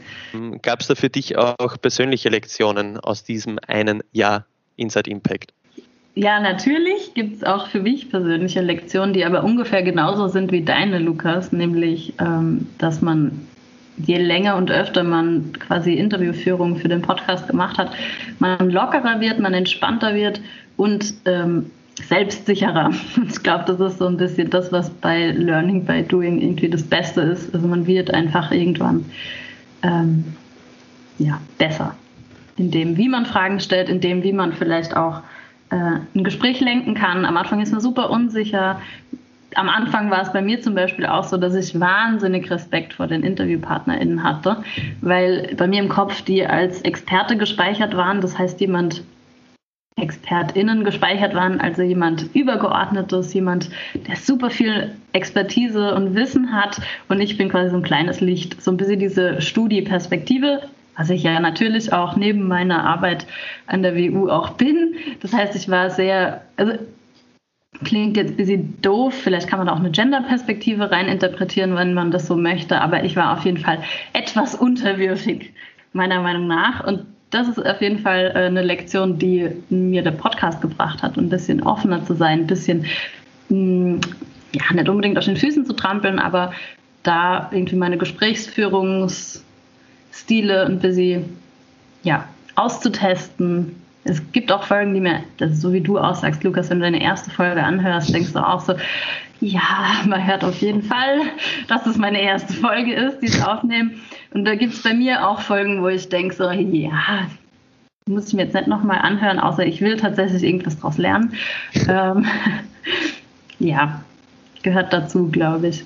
Gab 0.61 0.81
es 0.81 0.87
da 0.87 0.95
für 0.95 1.09
dich 1.09 1.37
auch 1.37 1.79
persönliche 1.81 2.29
Lektionen 2.29 2.99
aus 2.99 3.23
diesem 3.23 3.59
einen 3.67 4.01
Jahr 4.11 4.45
Inside 4.77 5.09
Impact? 5.09 5.53
Ja, 6.15 6.39
natürlich 6.39 7.13
gibt 7.13 7.35
es 7.35 7.43
auch 7.43 7.67
für 7.67 7.81
mich 7.81 8.09
persönliche 8.09 8.61
Lektionen, 8.61 9.13
die 9.13 9.25
aber 9.25 9.43
ungefähr 9.43 9.83
genauso 9.83 10.29
sind 10.29 10.51
wie 10.51 10.63
deine, 10.63 10.99
Lukas, 10.99 11.51
nämlich, 11.51 12.13
ähm, 12.19 12.67
dass 12.77 13.01
man 13.01 13.47
je 13.97 14.17
länger 14.17 14.55
und 14.55 14.71
öfter 14.71 15.03
man 15.03 15.51
quasi 15.59 15.93
Interviewführungen 15.93 16.77
für 16.77 16.87
den 16.87 17.01
Podcast 17.01 17.47
gemacht 17.47 17.77
hat, 17.77 17.91
man 18.39 18.69
lockerer 18.69 19.19
wird, 19.19 19.39
man 19.39 19.53
entspannter 19.53 20.15
wird 20.15 20.41
und 20.77 21.13
ähm, 21.25 21.69
selbstsicherer. 22.07 22.91
Ich 23.27 23.41
glaube, 23.43 23.65
das 23.67 23.79
ist 23.79 23.99
so 23.99 24.07
ein 24.07 24.17
bisschen 24.17 24.49
das, 24.49 24.71
was 24.71 24.89
bei 24.89 25.31
Learning 25.31 25.85
by 25.85 26.03
Doing 26.03 26.41
irgendwie 26.41 26.69
das 26.69 26.83
Beste 26.83 27.21
ist. 27.21 27.53
Also 27.53 27.67
man 27.67 27.87
wird 27.87 28.13
einfach 28.13 28.51
irgendwann 28.51 29.05
ähm, 29.83 30.25
ja, 31.17 31.39
besser 31.57 31.95
in 32.57 32.71
dem, 32.71 32.97
wie 32.97 33.09
man 33.09 33.25
Fragen 33.25 33.59
stellt, 33.59 33.89
in 33.89 33.99
dem, 33.99 34.23
wie 34.23 34.31
man 34.31 34.53
vielleicht 34.53 34.95
auch 34.95 35.21
äh, 35.69 35.75
ein 35.75 36.23
Gespräch 36.23 36.61
lenken 36.61 36.93
kann. 36.93 37.25
Am 37.25 37.35
Anfang 37.35 37.61
ist 37.61 37.71
man 37.71 37.81
super 37.81 38.09
unsicher, 38.09 38.79
am 39.55 39.69
Anfang 39.69 40.11
war 40.11 40.21
es 40.21 40.31
bei 40.31 40.41
mir 40.41 40.61
zum 40.61 40.75
Beispiel 40.75 41.05
auch 41.05 41.23
so, 41.23 41.37
dass 41.37 41.55
ich 41.55 41.79
wahnsinnig 41.79 42.51
Respekt 42.51 42.93
vor 42.93 43.07
den 43.07 43.23
InterviewpartnerInnen 43.23 44.23
hatte, 44.23 44.57
weil 45.01 45.55
bei 45.57 45.67
mir 45.67 45.81
im 45.81 45.89
Kopf 45.89 46.21
die 46.21 46.45
als 46.45 46.81
Experte 46.81 47.37
gespeichert 47.37 47.95
waren. 47.95 48.21
Das 48.21 48.37
heißt, 48.37 48.59
jemand 48.59 49.03
ExpertInnen 49.97 50.83
gespeichert 50.83 51.33
waren, 51.35 51.61
also 51.61 51.81
jemand 51.81 52.35
Übergeordnetes, 52.35 53.33
jemand, 53.33 53.69
der 54.07 54.17
super 54.17 54.49
viel 54.49 54.93
Expertise 55.13 55.95
und 55.95 56.15
Wissen 56.15 56.51
hat. 56.51 56.81
Und 57.07 57.21
ich 57.21 57.37
bin 57.37 57.49
quasi 57.49 57.69
so 57.69 57.77
ein 57.77 57.83
kleines 57.83 58.19
Licht, 58.19 58.61
so 58.61 58.71
ein 58.71 58.77
bisschen 58.77 58.99
diese 58.99 59.41
Studieperspektive, 59.41 60.63
was 60.97 61.09
ich 61.09 61.23
ja 61.23 61.39
natürlich 61.39 61.93
auch 61.93 62.17
neben 62.17 62.47
meiner 62.47 62.83
Arbeit 62.83 63.25
an 63.67 63.83
der 63.83 63.95
WU 63.95 64.29
auch 64.29 64.51
bin. 64.51 64.95
Das 65.21 65.33
heißt, 65.33 65.55
ich 65.55 65.69
war 65.69 65.89
sehr, 65.89 66.41
also 66.57 66.73
klingt 67.85 68.17
jetzt 68.17 68.31
ein 68.31 68.37
bisschen 68.37 68.81
doof, 68.81 69.13
vielleicht 69.13 69.47
kann 69.47 69.59
man 69.59 69.69
auch 69.69 69.79
eine 69.79 69.91
Gender-Perspektive 69.91 70.91
reininterpretieren, 70.91 71.75
wenn 71.75 71.93
man 71.93 72.11
das 72.11 72.27
so 72.27 72.35
möchte, 72.35 72.81
aber 72.81 73.03
ich 73.03 73.15
war 73.15 73.33
auf 73.33 73.45
jeden 73.45 73.57
Fall 73.57 73.79
etwas 74.13 74.55
unterwürfig, 74.55 75.53
meiner 75.93 76.21
Meinung 76.21 76.47
nach. 76.47 76.85
Und 76.85 77.05
das 77.29 77.47
ist 77.47 77.59
auf 77.59 77.81
jeden 77.81 77.99
Fall 77.99 78.31
äh, 78.35 78.45
eine 78.45 78.61
Lektion, 78.61 79.17
die 79.17 79.49
mir 79.69 80.03
der 80.03 80.11
Podcast 80.11 80.61
gebracht 80.61 81.01
hat, 81.03 81.17
ein 81.17 81.29
bisschen 81.29 81.63
offener 81.63 82.05
zu 82.05 82.13
sein, 82.13 82.41
ein 82.41 82.47
bisschen, 82.47 82.85
mh, 83.49 84.01
ja, 84.53 84.73
nicht 84.73 84.89
unbedingt 84.89 85.17
auf 85.17 85.25
den 85.25 85.37
Füßen 85.37 85.65
zu 85.65 85.73
trampeln, 85.73 86.19
aber 86.19 86.53
da 87.03 87.49
irgendwie 87.51 87.75
meine 87.75 87.97
Gesprächsführungsstile 87.97 90.65
ein 90.65 90.79
bisschen, 90.79 91.37
ja, 92.03 92.27
auszutesten, 92.55 93.81
es 94.05 94.21
gibt 94.31 94.51
auch 94.51 94.63
Folgen, 94.63 94.93
die 94.93 95.01
mir, 95.01 95.23
so 95.51 95.73
wie 95.73 95.81
du 95.81 95.97
auch 95.97 96.13
sagst, 96.13 96.43
Lukas, 96.43 96.69
wenn 96.69 96.79
du 96.79 96.85
deine 96.85 97.01
erste 97.01 97.31
Folge 97.31 97.61
anhörst, 97.61 98.13
denkst 98.13 98.33
du 98.33 98.47
auch 98.47 98.61
so, 98.61 98.75
ja, 99.41 99.95
man 100.05 100.25
hört 100.25 100.43
auf 100.43 100.61
jeden 100.61 100.83
Fall, 100.83 101.21
dass 101.67 101.85
es 101.87 101.97
meine 101.97 102.21
erste 102.21 102.53
Folge 102.53 102.93
ist, 102.93 103.19
die 103.19 103.25
ich 103.25 103.43
aufnehmen. 103.43 103.99
Und 104.31 104.45
da 104.45 104.53
gibt 104.55 104.73
es 104.73 104.83
bei 104.83 104.93
mir 104.93 105.27
auch 105.27 105.41
Folgen, 105.41 105.81
wo 105.81 105.87
ich 105.87 106.07
denke 106.07 106.35
so, 106.35 106.49
ja, 106.49 107.27
muss 108.07 108.27
ich 108.27 108.33
mir 108.35 108.43
jetzt 108.43 108.53
nicht 108.53 108.67
nochmal 108.67 108.99
anhören, 108.99 109.39
außer 109.39 109.65
ich 109.65 109.81
will 109.81 109.97
tatsächlich 109.97 110.43
irgendwas 110.43 110.79
draus 110.79 110.99
lernen. 110.99 111.33
Ähm, 111.89 112.27
ja, 113.59 114.03
gehört 114.61 114.93
dazu, 114.93 115.29
glaube 115.31 115.69
ich. 115.69 115.83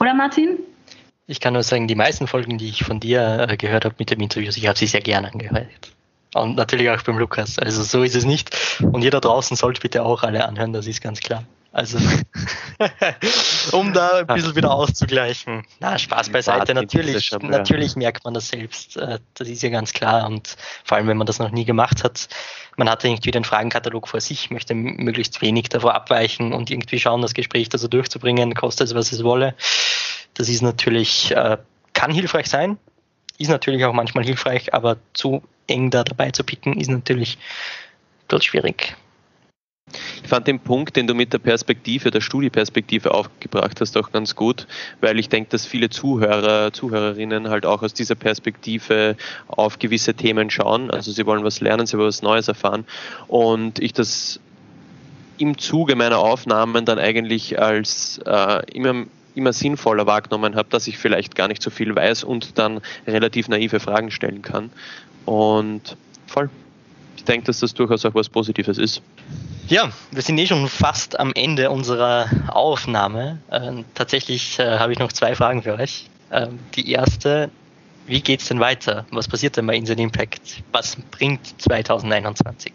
Oder 0.00 0.14
Martin? 0.14 0.58
Ich 1.26 1.40
kann 1.40 1.52
nur 1.52 1.62
sagen, 1.62 1.86
die 1.86 1.94
meisten 1.94 2.26
Folgen, 2.26 2.56
die 2.56 2.68
ich 2.68 2.82
von 2.82 2.98
dir 2.98 3.46
äh, 3.46 3.56
gehört 3.58 3.84
habe 3.84 3.94
mit 3.98 4.10
dem 4.10 4.20
Interview, 4.20 4.48
ich 4.48 4.66
habe 4.66 4.78
sie 4.78 4.86
sehr 4.86 5.02
gerne 5.02 5.30
angehört. 5.30 5.66
Und 6.34 6.56
natürlich 6.56 6.88
auch 6.90 7.02
beim 7.02 7.18
Lukas. 7.18 7.58
Also 7.58 7.82
so 7.82 8.02
ist 8.02 8.16
es 8.16 8.24
nicht. 8.24 8.56
Und 8.80 9.04
da 9.04 9.20
draußen 9.20 9.56
sollt 9.56 9.80
bitte 9.80 10.04
auch 10.04 10.22
alle 10.22 10.46
anhören, 10.46 10.72
das 10.72 10.86
ist 10.86 11.00
ganz 11.00 11.20
klar. 11.20 11.44
Also, 11.72 11.98
um 13.72 13.94
da 13.94 14.18
ein 14.18 14.26
bisschen 14.26 14.54
wieder 14.54 14.72
auszugleichen. 14.72 15.64
Na, 15.80 15.98
Spaß 15.98 16.28
beiseite. 16.28 16.74
Natürlich, 16.74 17.32
natürlich 17.40 17.96
merkt 17.96 18.24
man 18.24 18.34
das 18.34 18.48
selbst. 18.48 18.98
Äh, 18.98 19.20
das 19.34 19.48
ist 19.48 19.62
ja 19.62 19.70
ganz 19.70 19.94
klar. 19.94 20.26
Und 20.26 20.56
vor 20.84 20.98
allem, 20.98 21.08
wenn 21.08 21.16
man 21.16 21.26
das 21.26 21.38
noch 21.38 21.50
nie 21.50 21.64
gemacht 21.64 22.04
hat, 22.04 22.28
man 22.76 22.90
hat 22.90 23.04
irgendwie 23.04 23.30
den 23.30 23.44
Fragenkatalog 23.44 24.06
vor 24.06 24.20
sich, 24.20 24.50
möchte 24.50 24.74
möglichst 24.74 25.40
wenig 25.40 25.70
davor 25.70 25.94
abweichen 25.94 26.52
und 26.52 26.70
irgendwie 26.70 27.00
schauen, 27.00 27.22
das 27.22 27.32
Gespräch 27.32 27.70
da 27.70 27.78
so 27.78 27.88
durchzubringen, 27.88 28.54
kostet 28.54 28.88
es, 28.88 28.94
was 28.94 29.10
es 29.10 29.24
wolle. 29.24 29.54
Das 30.34 30.50
ist 30.50 30.60
natürlich, 30.60 31.30
äh, 31.30 31.56
kann 31.94 32.12
hilfreich 32.12 32.48
sein, 32.48 32.78
ist 33.42 33.48
natürlich 33.48 33.84
auch 33.84 33.92
manchmal 33.92 34.24
hilfreich, 34.24 34.72
aber 34.74 34.96
zu 35.12 35.42
eng 35.66 35.90
da 35.90 36.04
dabei 36.04 36.30
zu 36.30 36.44
picken, 36.44 36.80
ist 36.80 36.90
natürlich 36.90 37.38
dort 38.28 38.44
schwierig. 38.44 38.96
Ich 40.22 40.28
fand 40.28 40.46
den 40.46 40.60
Punkt, 40.60 40.96
den 40.96 41.06
du 41.06 41.14
mit 41.14 41.32
der 41.32 41.38
Perspektive, 41.38 42.10
der 42.10 42.20
Studieperspektive 42.20 43.12
aufgebracht 43.12 43.80
hast, 43.80 43.96
auch 43.98 44.10
ganz 44.12 44.34
gut, 44.34 44.66
weil 45.00 45.18
ich 45.18 45.28
denke, 45.28 45.50
dass 45.50 45.66
viele 45.66 45.90
Zuhörer, 45.90 46.72
Zuhörerinnen 46.72 47.50
halt 47.50 47.66
auch 47.66 47.82
aus 47.82 47.92
dieser 47.92 48.14
Perspektive 48.14 49.16
auf 49.48 49.78
gewisse 49.78 50.14
Themen 50.14 50.48
schauen. 50.48 50.90
Also 50.90 51.12
sie 51.12 51.26
wollen 51.26 51.44
was 51.44 51.60
lernen, 51.60 51.86
sie 51.86 51.98
wollen 51.98 52.08
was 52.08 52.22
Neues 52.22 52.48
erfahren. 52.48 52.86
Und 53.28 53.80
ich 53.80 53.92
das 53.92 54.40
im 55.36 55.58
Zuge 55.58 55.96
meiner 55.96 56.18
Aufnahmen 56.18 56.84
dann 56.84 56.98
eigentlich 56.98 57.60
als 57.60 58.18
äh, 58.24 58.62
immer 58.72 59.04
immer 59.34 59.52
sinnvoller 59.52 60.06
wahrgenommen 60.06 60.56
habe, 60.56 60.68
dass 60.70 60.86
ich 60.86 60.98
vielleicht 60.98 61.34
gar 61.34 61.48
nicht 61.48 61.62
so 61.62 61.70
viel 61.70 61.94
weiß 61.94 62.24
und 62.24 62.58
dann 62.58 62.80
relativ 63.06 63.48
naive 63.48 63.80
Fragen 63.80 64.10
stellen 64.10 64.42
kann. 64.42 64.70
Und 65.24 65.96
voll. 66.26 66.50
Ich 67.16 67.24
denke, 67.24 67.46
dass 67.46 67.60
das 67.60 67.74
durchaus 67.74 68.04
auch 68.04 68.14
was 68.14 68.28
Positives 68.28 68.78
ist. 68.78 69.02
Ja, 69.68 69.90
wir 70.10 70.22
sind 70.22 70.38
eh 70.38 70.46
schon 70.46 70.68
fast 70.68 71.18
am 71.18 71.32
Ende 71.34 71.70
unserer 71.70 72.26
Aufnahme. 72.48 73.38
Ähm, 73.50 73.84
tatsächlich 73.94 74.58
äh, 74.58 74.78
habe 74.78 74.92
ich 74.92 74.98
noch 74.98 75.12
zwei 75.12 75.34
Fragen 75.34 75.62
für 75.62 75.74
euch. 75.74 76.06
Ähm, 76.32 76.58
die 76.74 76.90
erste, 76.90 77.50
wie 78.06 78.20
geht 78.20 78.40
es 78.40 78.48
denn 78.48 78.58
weiter? 78.58 79.06
Was 79.12 79.28
passiert 79.28 79.56
denn 79.56 79.66
bei 79.66 79.76
Inside 79.76 80.02
Impact? 80.02 80.62
Was 80.72 80.96
bringt 81.10 81.60
2021? 81.60 82.72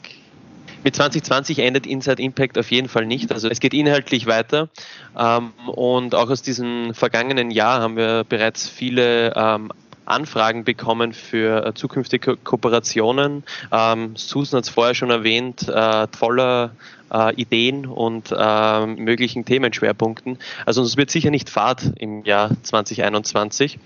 Mit 0.84 0.96
2020 0.96 1.60
endet 1.60 1.86
Inside 1.86 2.22
Impact 2.22 2.58
auf 2.58 2.72
jeden 2.72 2.88
Fall 2.88 3.06
nicht. 3.06 3.32
Also 3.32 3.50
es 3.50 3.60
geht 3.60 3.74
inhaltlich 3.74 4.26
weiter. 4.26 4.70
Ähm, 5.18 5.52
und 5.68 6.16
auch 6.16 6.30
aus 6.30 6.42
diesem 6.42 6.94
vergangenen 6.94 7.52
Jahr 7.52 7.82
haben 7.82 7.98
wir 7.98 8.24
bereits 8.24 8.70
viele 8.70 9.34
ähm, 9.36 9.72
Anfragen 10.08 10.64
bekommen 10.64 11.14
für 11.14 11.66
äh, 11.66 11.74
zukünftige 11.74 12.38
Kooperationen. 12.38 13.44
Ähm, 13.72 14.16
Susan 14.16 14.60
hat 14.60 14.64
es 14.64 14.70
vorher 14.70 14.96
schon 14.96 15.10
erwähnt, 15.10 15.68
äh, 15.68 16.08
voller 16.18 16.72
äh, 17.12 17.36
Ideen 17.36 17.86
und 17.86 18.34
äh, 18.36 18.86
möglichen 18.86 19.46
Themenschwerpunkten. 19.46 20.38
Also 20.66 20.82
es 20.84 20.98
wird 20.98 21.12
sicher 21.12 21.30
nicht 21.30 21.50
Fahrt 21.50 21.92
im 21.98 22.24
Jahr 22.24 22.52
2021. 22.64 23.80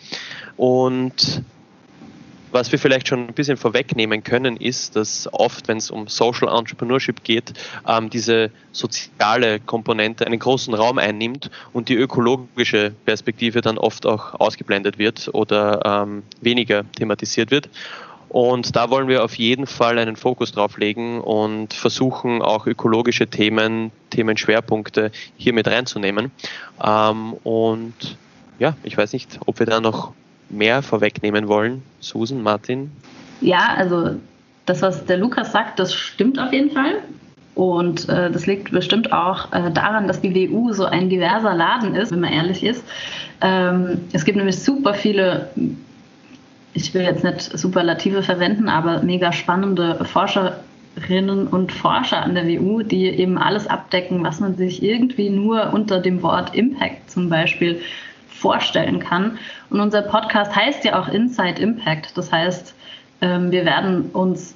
Und 0.58 1.43
was 2.51 2.71
wir 2.71 2.79
vielleicht 2.79 3.07
schon 3.07 3.27
ein 3.27 3.33
bisschen 3.33 3.57
vorwegnehmen 3.57 4.23
können, 4.23 4.57
ist, 4.57 4.95
dass 4.95 5.29
oft, 5.31 5.67
wenn 5.67 5.77
es 5.77 5.91
um 5.91 6.07
Social 6.07 6.47
Entrepreneurship 6.47 7.23
geht, 7.23 7.53
ähm, 7.87 8.09
diese 8.09 8.51
soziale 8.71 9.59
Komponente 9.59 10.25
einen 10.25 10.39
großen 10.39 10.73
Raum 10.73 10.97
einnimmt 10.97 11.49
und 11.73 11.89
die 11.89 11.95
ökologische 11.95 12.93
Perspektive 13.05 13.61
dann 13.61 13.77
oft 13.77 14.05
auch 14.05 14.39
ausgeblendet 14.39 14.97
wird 14.97 15.29
oder 15.33 15.81
ähm, 15.85 16.23
weniger 16.41 16.83
thematisiert 16.93 17.51
wird. 17.51 17.69
Und 18.29 18.77
da 18.77 18.89
wollen 18.89 19.09
wir 19.09 19.25
auf 19.25 19.35
jeden 19.35 19.67
Fall 19.67 19.99
einen 19.99 20.15
Fokus 20.15 20.53
drauf 20.53 20.77
legen 20.77 21.19
und 21.19 21.73
versuchen 21.73 22.41
auch 22.41 22.65
ökologische 22.65 23.27
Themen, 23.27 23.91
Themenschwerpunkte 24.09 25.11
hier 25.35 25.51
mit 25.51 25.67
reinzunehmen. 25.67 26.31
Ähm, 26.81 27.33
und 27.43 28.17
ja, 28.57 28.77
ich 28.83 28.95
weiß 28.95 29.11
nicht, 29.11 29.39
ob 29.45 29.59
wir 29.59 29.65
da 29.65 29.81
noch 29.81 30.13
mehr 30.51 30.81
vorwegnehmen 30.81 31.47
wollen? 31.47 31.81
Susan, 31.99 32.41
Martin? 32.41 32.91
Ja, 33.41 33.73
also 33.75 34.15
das, 34.65 34.81
was 34.81 35.05
der 35.05 35.17
Lukas 35.17 35.51
sagt, 35.51 35.79
das 35.79 35.93
stimmt 35.93 36.39
auf 36.39 36.53
jeden 36.53 36.71
Fall. 36.71 37.01
Und 37.55 38.07
äh, 38.07 38.31
das 38.31 38.47
liegt 38.47 38.71
bestimmt 38.71 39.11
auch 39.11 39.51
äh, 39.51 39.71
daran, 39.71 40.07
dass 40.07 40.21
die 40.21 40.33
WU 40.33 40.71
so 40.71 40.85
ein 40.85 41.09
diverser 41.09 41.53
Laden 41.53 41.95
ist, 41.95 42.11
wenn 42.11 42.21
man 42.21 42.31
ehrlich 42.31 42.63
ist. 42.63 42.83
Ähm, 43.41 43.99
es 44.13 44.23
gibt 44.23 44.37
nämlich 44.37 44.57
super 44.57 44.93
viele, 44.93 45.49
ich 46.73 46.93
will 46.93 47.01
jetzt 47.01 47.23
nicht 47.23 47.41
Superlative 47.41 48.23
verwenden, 48.23 48.69
aber 48.69 49.03
mega 49.03 49.33
spannende 49.33 50.05
Forscherinnen 50.05 51.47
und 51.47 51.73
Forscher 51.73 52.21
an 52.21 52.35
der 52.35 52.47
WU, 52.47 52.83
die 52.83 53.07
eben 53.07 53.37
alles 53.37 53.67
abdecken, 53.67 54.23
was 54.23 54.39
man 54.39 54.55
sich 54.55 54.81
irgendwie 54.81 55.29
nur 55.29 55.73
unter 55.73 55.99
dem 55.99 56.21
Wort 56.21 56.55
Impact 56.55 57.11
zum 57.11 57.27
Beispiel 57.27 57.81
vorstellen 58.41 58.99
kann. 58.99 59.38
Und 59.69 59.80
unser 59.80 60.01
Podcast 60.01 60.56
heißt 60.56 60.84
ja 60.84 60.99
auch 60.99 61.08
Inside 61.08 61.62
Impact. 61.62 62.17
Das 62.17 62.32
heißt, 62.32 62.73
ähm, 63.21 63.51
wir 63.51 63.65
werden 63.65 64.10
uns 64.12 64.56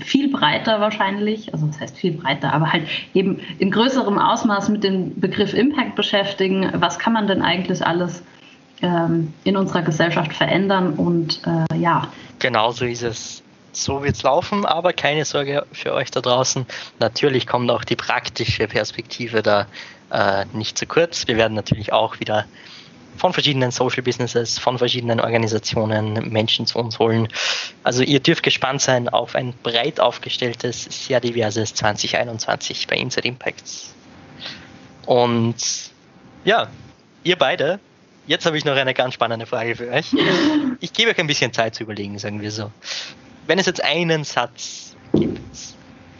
viel 0.00 0.30
breiter 0.30 0.80
wahrscheinlich, 0.80 1.52
also 1.52 1.66
das 1.66 1.80
heißt 1.80 1.96
viel 1.96 2.12
breiter, 2.12 2.52
aber 2.52 2.72
halt 2.72 2.86
eben 3.12 3.40
in 3.58 3.70
größerem 3.70 4.18
Ausmaß 4.18 4.68
mit 4.68 4.84
dem 4.84 5.18
Begriff 5.20 5.52
Impact 5.52 5.94
beschäftigen. 5.94 6.70
Was 6.74 6.98
kann 6.98 7.12
man 7.12 7.26
denn 7.26 7.42
eigentlich 7.42 7.84
alles 7.84 8.22
ähm, 8.82 9.32
in 9.44 9.56
unserer 9.56 9.82
Gesellschaft 9.82 10.32
verändern? 10.32 10.94
Und 10.94 11.40
äh, 11.46 11.76
ja. 11.76 12.08
Genau 12.38 12.70
so 12.70 12.84
ist 12.84 13.02
es. 13.02 13.42
So 13.72 14.04
wird 14.04 14.14
es 14.14 14.22
laufen, 14.22 14.64
aber 14.64 14.92
keine 14.92 15.24
Sorge 15.24 15.66
für 15.72 15.94
euch 15.94 16.12
da 16.12 16.20
draußen. 16.20 16.64
Natürlich 17.00 17.48
kommt 17.48 17.68
auch 17.72 17.82
die 17.82 17.96
praktische 17.96 18.68
Perspektive 18.68 19.42
da 19.42 19.66
äh, 20.12 20.44
nicht 20.52 20.78
zu 20.78 20.86
kurz. 20.86 21.26
Wir 21.26 21.36
werden 21.36 21.54
natürlich 21.54 21.92
auch 21.92 22.20
wieder 22.20 22.44
von 23.16 23.32
verschiedenen 23.32 23.70
Social 23.70 24.02
Businesses, 24.02 24.58
von 24.58 24.78
verschiedenen 24.78 25.20
Organisationen 25.20 26.30
Menschen 26.30 26.66
zu 26.66 26.78
uns 26.78 26.98
holen. 26.98 27.28
Also 27.82 28.02
ihr 28.02 28.20
dürft 28.20 28.42
gespannt 28.42 28.80
sein 28.80 29.08
auf 29.08 29.34
ein 29.34 29.54
breit 29.62 30.00
aufgestelltes, 30.00 30.84
sehr 30.90 31.20
diverses 31.20 31.74
2021 31.74 32.86
bei 32.86 32.96
Inside 32.96 33.26
Impacts. 33.28 33.94
Und 35.06 35.56
ja, 36.44 36.68
ihr 37.22 37.36
beide, 37.36 37.78
jetzt 38.26 38.46
habe 38.46 38.58
ich 38.58 38.64
noch 38.64 38.76
eine 38.76 38.94
ganz 38.94 39.14
spannende 39.14 39.46
Frage 39.46 39.76
für 39.76 39.90
euch. 39.90 40.06
Ich 40.80 40.92
gebe 40.92 41.10
euch 41.10 41.18
ein 41.18 41.26
bisschen 41.26 41.52
Zeit 41.52 41.74
zu 41.74 41.84
überlegen, 41.84 42.18
sagen 42.18 42.40
wir 42.40 42.50
so. 42.50 42.70
Wenn 43.46 43.58
es 43.58 43.66
jetzt 43.66 43.82
einen 43.82 44.24
Satz 44.24 44.96
gibt, 45.14 45.40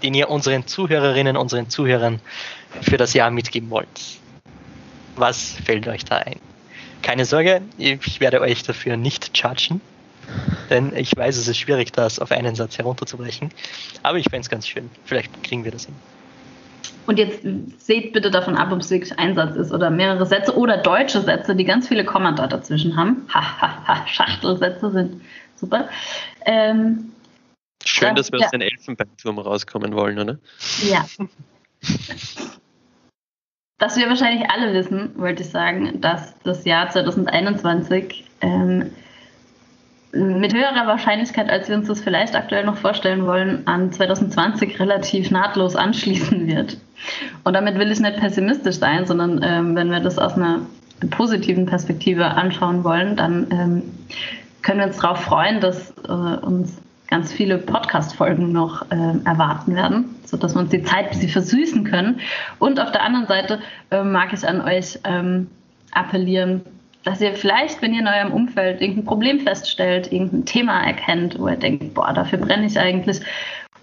den 0.03 0.15
ihr 0.15 0.29
unseren 0.29 0.67
Zuhörerinnen, 0.67 1.37
unseren 1.37 1.71
Zuhörern 1.71 2.21
für 2.83 2.97
das 2.97 3.15
Jahr 3.15 3.31
mitgeben 3.31 3.71
wollt, 3.71 3.89
Was 5.17 5.53
fällt 5.65 5.87
euch 5.87 6.05
da 6.05 6.19
ein? 6.19 6.41
Keine 7.05 7.27
Sorge, 7.27 7.61
ich 7.77 8.21
werde 8.21 8.40
euch 8.40 8.62
dafür 8.62 8.97
nicht 8.97 9.37
judgen, 9.37 9.83
denn 10.71 10.97
ich 10.97 11.14
weiß, 11.14 11.37
es 11.37 11.47
ist 11.47 11.59
schwierig, 11.59 11.93
das 11.93 12.19
auf 12.19 12.33
einen 12.33 12.55
Satz 12.55 12.79
herunterzubrechen. 12.79 13.51
Aber 14.03 14.17
ich 14.17 14.25
fände 14.25 14.40
es 14.40 14.49
ganz 14.49 14.67
schön. 14.67 14.88
Vielleicht 15.05 15.43
kriegen 15.43 15.64
wir 15.64 15.71
das 15.71 15.85
hin. 15.85 15.95
Und 17.07 17.19
jetzt 17.19 17.40
seht 17.77 18.14
bitte 18.14 18.31
davon 18.31 18.57
ab, 18.57 18.73
ob 18.73 18.81
es 18.81 18.90
wirklich 18.90 19.19
ein 19.19 19.35
Satz 19.35 19.55
ist 19.57 19.71
oder 19.71 19.90
mehrere 19.90 20.25
Sätze 20.25 20.57
oder 20.57 20.79
deutsche 20.79 21.21
Sätze, 21.21 21.55
die 21.55 21.64
ganz 21.64 21.88
viele 21.88 22.07
Kommata 22.07 22.47
dazwischen 22.47 22.97
haben. 22.97 23.27
Hahaha, 23.29 23.61
ha, 23.61 23.87
ha, 23.87 24.07
Schachtelsätze 24.07 24.90
sind 24.90 25.21
super. 25.57 25.90
Ähm, 26.47 27.12
Schön, 27.85 28.14
dass 28.14 28.33
wir 28.33 28.38
ja. 28.38 28.47
aus 28.47 28.51
den 28.51 28.62
Elfenbeinturm 28.62 29.38
rauskommen 29.38 29.95
wollen, 29.95 30.19
oder? 30.19 30.38
Ja. 30.83 31.05
Was 33.85 33.99
wir 33.99 34.09
wahrscheinlich 34.09 34.49
alle 34.51 34.73
wissen, 34.73 35.11
wollte 35.16 35.42
ich 35.42 35.51
sagen, 35.51 36.01
dass 36.01 36.35
das 36.42 36.64
Jahr 36.64 36.88
2021 36.88 38.25
ähm, 38.40 38.92
mit 40.11 40.55
höherer 40.55 40.87
Wahrscheinlichkeit, 40.87 41.51
als 41.51 41.68
wir 41.68 41.77
uns 41.77 41.88
das 41.88 42.01
vielleicht 42.01 42.35
aktuell 42.35 42.64
noch 42.64 42.79
vorstellen 42.79 43.27
wollen, 43.27 43.66
an 43.66 43.92
2020 43.92 44.81
relativ 44.81 45.31
nahtlos 45.31 45.77
anschließen 45.77 46.47
wird. 46.47 46.79
Und 47.44 47.53
damit 47.53 47.75
will 47.79 47.92
ich 47.92 48.01
nicht 48.01 48.16
pessimistisch 48.16 48.77
sein, 48.77 49.05
sondern 49.05 49.42
ähm, 49.42 49.77
wenn 49.77 49.90
wir 49.90 50.01
das 50.01 50.18
aus 50.18 50.33
einer 50.33 50.61
positiven 51.11 51.66
Perspektive 51.66 52.25
anschauen 52.25 52.85
wollen, 52.85 53.16
dann 53.16 53.49
ähm, 53.51 53.83
können 54.62 54.79
wir 54.79 54.87
uns 54.87 54.97
darauf 54.97 55.20
freuen, 55.20 55.61
dass 55.61 55.90
äh, 56.09 56.11
uns 56.11 56.81
ganz 57.14 57.33
viele 57.33 57.59
Podcast-Folgen 57.59 58.50
noch 58.50 58.90
äh, 58.90 58.96
erwarten 59.24 59.77
werden, 59.77 60.16
sodass 60.24 60.57
wir 60.57 60.62
uns 60.62 60.70
die 60.70 60.83
Zeit 60.83 61.05
ein 61.05 61.11
bisschen 61.11 61.29
versüßen 61.29 61.85
können. 61.85 62.18
Und 62.59 62.81
auf 62.81 62.90
der 62.90 63.05
anderen 63.05 63.29
Seite 63.29 63.61
äh, 63.92 64.03
mag 64.03 64.33
ich 64.33 64.44
an 64.44 64.61
euch 64.61 64.98
ähm, 65.05 65.48
appellieren, 65.92 66.62
dass 67.05 67.20
ihr 67.20 67.35
vielleicht, 67.35 67.81
wenn 67.83 67.94
ihr 67.94 68.00
in 68.00 68.09
eurem 68.09 68.33
Umfeld 68.33 68.81
irgendein 68.81 69.05
Problem 69.05 69.38
feststellt, 69.38 70.11
irgendein 70.11 70.44
Thema 70.44 70.85
erkennt, 70.85 71.38
wo 71.38 71.46
ihr 71.46 71.55
denkt, 71.55 71.94
boah, 71.94 72.12
dafür 72.12 72.40
brenne 72.40 72.66
ich 72.66 72.81
eigentlich 72.81 73.20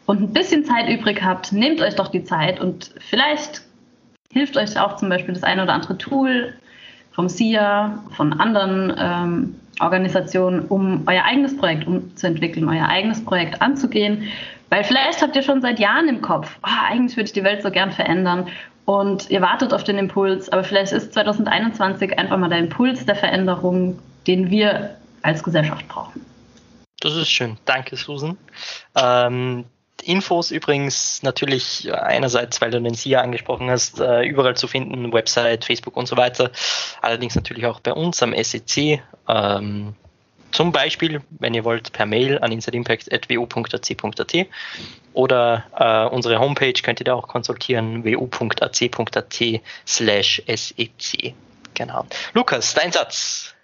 und 0.07 0.19
ein 0.19 0.33
bisschen 0.33 0.65
Zeit 0.65 0.89
übrig 0.89 1.23
habt, 1.23 1.53
nehmt 1.53 1.79
euch 1.81 1.95
doch 1.95 2.09
die 2.09 2.25
Zeit 2.25 2.59
und 2.59 2.91
vielleicht 2.99 3.61
hilft 4.33 4.57
euch 4.57 4.77
auch 4.77 4.97
zum 4.97 5.07
Beispiel 5.07 5.33
das 5.33 5.43
eine 5.43 5.63
oder 5.63 5.71
andere 5.71 5.97
Tool 5.97 6.53
vom 7.12 7.30
SIA, 7.30 8.04
von 8.15 8.34
anderen 8.39 8.93
ähm, 8.97 9.56
Organisationen, 9.80 10.65
um 10.67 11.04
euer 11.08 11.24
eigenes 11.24 11.58
Projekt 11.58 11.88
umzuentwickeln, 11.88 12.67
euer 12.69 12.88
eigenes 12.88 13.24
Projekt 13.24 13.62
anzugehen. 13.62 14.28
Weil 14.69 14.84
vielleicht 14.84 15.21
habt 15.21 15.36
ihr 15.36 15.43
schon 15.43 15.62
seit 15.62 15.80
Jahren 15.80 16.08
im 16.08 16.21
Kopf, 16.21 16.58
oh, 16.63 16.69
eigentlich 16.89 17.17
würde 17.17 17.28
ich 17.28 17.34
die 17.34 17.43
Welt 17.43 17.62
so 17.62 17.71
gern 17.71 17.91
verändern 17.91 18.47
und 18.86 19.30
ihr 19.30 19.41
wartet 19.41 19.74
auf 19.74 19.84
den 19.84 19.97
Impuls, 19.97 20.50
aber 20.50 20.63
vielleicht 20.63 20.91
ist 20.91 21.13
2021 21.13 22.17
einfach 22.17 22.38
mal 22.38 22.50
der 22.50 22.60
Impuls 22.60 23.06
der 23.06 23.15
Veränderung, 23.15 24.00
den 24.28 24.50
wir 24.50 24.95
als 25.21 25.43
Gesellschaft 25.43 25.88
brauchen. 25.88 26.26
Das 27.00 27.15
ist 27.15 27.30
schön. 27.30 27.58
Danke, 27.65 27.95
Susan. 27.95 28.38
Ähm, 28.95 29.65
Infos 30.03 30.51
übrigens 30.51 31.23
natürlich 31.23 31.91
einerseits, 31.93 32.61
weil 32.61 32.71
du 32.71 32.81
den 32.81 32.93
SIA 32.93 33.21
angesprochen 33.21 33.69
hast, 33.69 33.99
äh, 33.99 34.23
überall 34.23 34.55
zu 34.55 34.67
finden, 34.67 35.13
Website, 35.13 35.65
Facebook 35.65 35.97
und 35.97 36.07
so 36.07 36.17
weiter. 36.17 36.51
Allerdings 37.01 37.35
natürlich 37.35 37.65
auch 37.65 37.79
bei 37.79 37.93
uns 37.93 38.21
am 38.23 38.33
SEC. 38.33 39.01
Ähm, 39.27 39.95
zum 40.51 40.71
Beispiel, 40.71 41.21
wenn 41.39 41.53
ihr 41.53 41.63
wollt, 41.63 41.93
per 41.93 42.05
Mail 42.05 42.39
an 42.39 42.51
insideimpact.wu.ac.at 42.51 44.47
oder 45.13 45.65
äh, 45.77 46.13
unsere 46.13 46.39
Homepage 46.39 46.73
könnt 46.73 46.99
ihr 46.99 47.05
da 47.05 47.13
auch 47.13 47.27
konsultieren, 47.27 48.03
wu.ac.at 48.03 49.43
slash 49.87 50.43
sec. 50.47 51.33
Genau. 51.73 52.05
Lukas, 52.33 52.73
dein 52.73 52.91
Satz. 52.91 53.55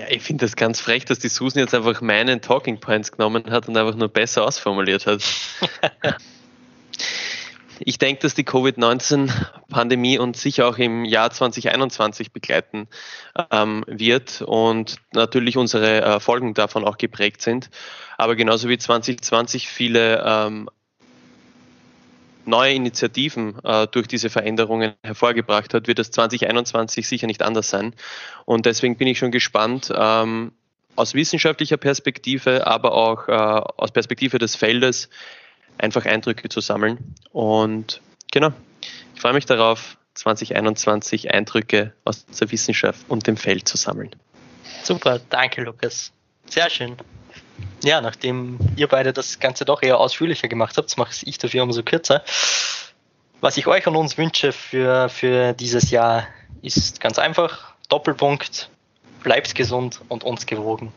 Ja, 0.00 0.06
ich 0.08 0.22
finde 0.22 0.46
das 0.46 0.56
ganz 0.56 0.80
frech, 0.80 1.04
dass 1.04 1.18
die 1.18 1.28
Susan 1.28 1.60
jetzt 1.60 1.74
einfach 1.74 2.00
meinen 2.00 2.40
Talking 2.40 2.80
Points 2.80 3.12
genommen 3.12 3.50
hat 3.50 3.68
und 3.68 3.76
einfach 3.76 3.94
nur 3.94 4.08
besser 4.08 4.46
ausformuliert 4.46 5.06
hat. 5.06 5.22
ich 7.80 7.98
denke, 7.98 8.22
dass 8.22 8.32
die 8.32 8.44
Covid-19-Pandemie 8.44 10.18
uns 10.18 10.40
sicher 10.40 10.66
auch 10.68 10.78
im 10.78 11.04
Jahr 11.04 11.30
2021 11.30 12.32
begleiten 12.32 12.88
ähm, 13.50 13.84
wird 13.88 14.40
und 14.40 14.96
natürlich 15.12 15.58
unsere 15.58 16.00
äh, 16.00 16.18
Folgen 16.18 16.54
davon 16.54 16.86
auch 16.86 16.96
geprägt 16.96 17.42
sind. 17.42 17.68
Aber 18.16 18.36
genauso 18.36 18.70
wie 18.70 18.78
2020 18.78 19.68
viele 19.68 20.24
ähm, 20.24 20.70
neue 22.50 22.74
Initiativen 22.74 23.58
äh, 23.64 23.86
durch 23.86 24.06
diese 24.06 24.28
Veränderungen 24.28 24.92
hervorgebracht 25.02 25.72
hat, 25.72 25.86
wird 25.86 25.98
es 25.98 26.10
2021 26.10 27.08
sicher 27.08 27.26
nicht 27.26 27.42
anders 27.42 27.70
sein. 27.70 27.94
Und 28.44 28.66
deswegen 28.66 28.96
bin 28.96 29.08
ich 29.08 29.18
schon 29.18 29.30
gespannt, 29.30 29.90
ähm, 29.96 30.52
aus 30.96 31.14
wissenschaftlicher 31.14 31.78
Perspektive, 31.78 32.66
aber 32.66 32.92
auch 32.92 33.28
äh, 33.28 33.32
aus 33.32 33.90
Perspektive 33.92 34.38
des 34.38 34.56
Feldes, 34.56 35.08
einfach 35.78 36.04
Eindrücke 36.04 36.48
zu 36.50 36.60
sammeln. 36.60 37.14
Und 37.32 38.02
genau, 38.30 38.52
ich 39.14 39.20
freue 39.20 39.32
mich 39.32 39.46
darauf, 39.46 39.96
2021 40.14 41.32
Eindrücke 41.32 41.94
aus 42.04 42.26
der 42.26 42.50
Wissenschaft 42.50 43.06
und 43.08 43.26
dem 43.26 43.36
Feld 43.36 43.66
zu 43.66 43.76
sammeln. 43.76 44.10
Super, 44.82 45.20
danke 45.30 45.62
Lukas. 45.62 46.12
Sehr 46.46 46.68
schön. 46.68 46.96
Ja, 47.82 48.00
nachdem 48.00 48.58
ihr 48.76 48.88
beide 48.88 49.12
das 49.12 49.38
Ganze 49.40 49.64
doch 49.64 49.82
eher 49.82 49.98
ausführlicher 49.98 50.48
gemacht 50.48 50.76
habt, 50.76 50.96
mache 50.98 51.14
ich 51.24 51.38
dafür 51.38 51.62
umso 51.62 51.82
kürzer. 51.82 52.22
Was 53.40 53.56
ich 53.56 53.66
euch 53.66 53.86
und 53.86 53.96
uns 53.96 54.18
wünsche 54.18 54.52
für, 54.52 55.08
für 55.08 55.54
dieses 55.54 55.90
Jahr 55.90 56.26
ist 56.60 57.00
ganz 57.00 57.18
einfach. 57.18 57.72
Doppelpunkt, 57.88 58.68
bleibt 59.22 59.54
gesund 59.54 60.00
und 60.08 60.24
uns 60.24 60.46
gewogen. 60.46 60.92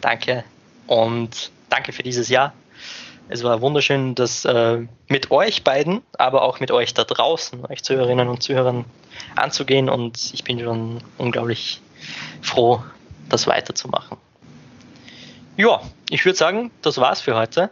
Danke 0.00 0.44
und 0.86 1.50
danke 1.68 1.92
für 1.92 2.02
dieses 2.02 2.28
Jahr. 2.28 2.52
Es 3.28 3.42
war 3.42 3.60
wunderschön, 3.60 4.14
das 4.14 4.44
äh, 4.44 4.86
mit 5.08 5.30
euch 5.30 5.64
beiden, 5.64 6.02
aber 6.16 6.42
auch 6.42 6.60
mit 6.60 6.70
euch 6.70 6.94
da 6.94 7.04
draußen, 7.04 7.64
euch 7.66 7.82
Zuhörerinnen 7.82 8.28
und 8.28 8.42
Zuhörern 8.42 8.84
anzugehen 9.34 9.88
und 9.88 10.32
ich 10.32 10.44
bin 10.44 10.60
schon 10.60 10.98
unglaublich 11.18 11.80
froh, 12.40 12.82
das 13.28 13.46
weiterzumachen. 13.46 14.16
Ja, 15.56 15.80
ich 16.10 16.24
würde 16.24 16.36
sagen, 16.36 16.70
das 16.82 16.98
war's 16.98 17.20
für 17.20 17.34
heute. 17.34 17.70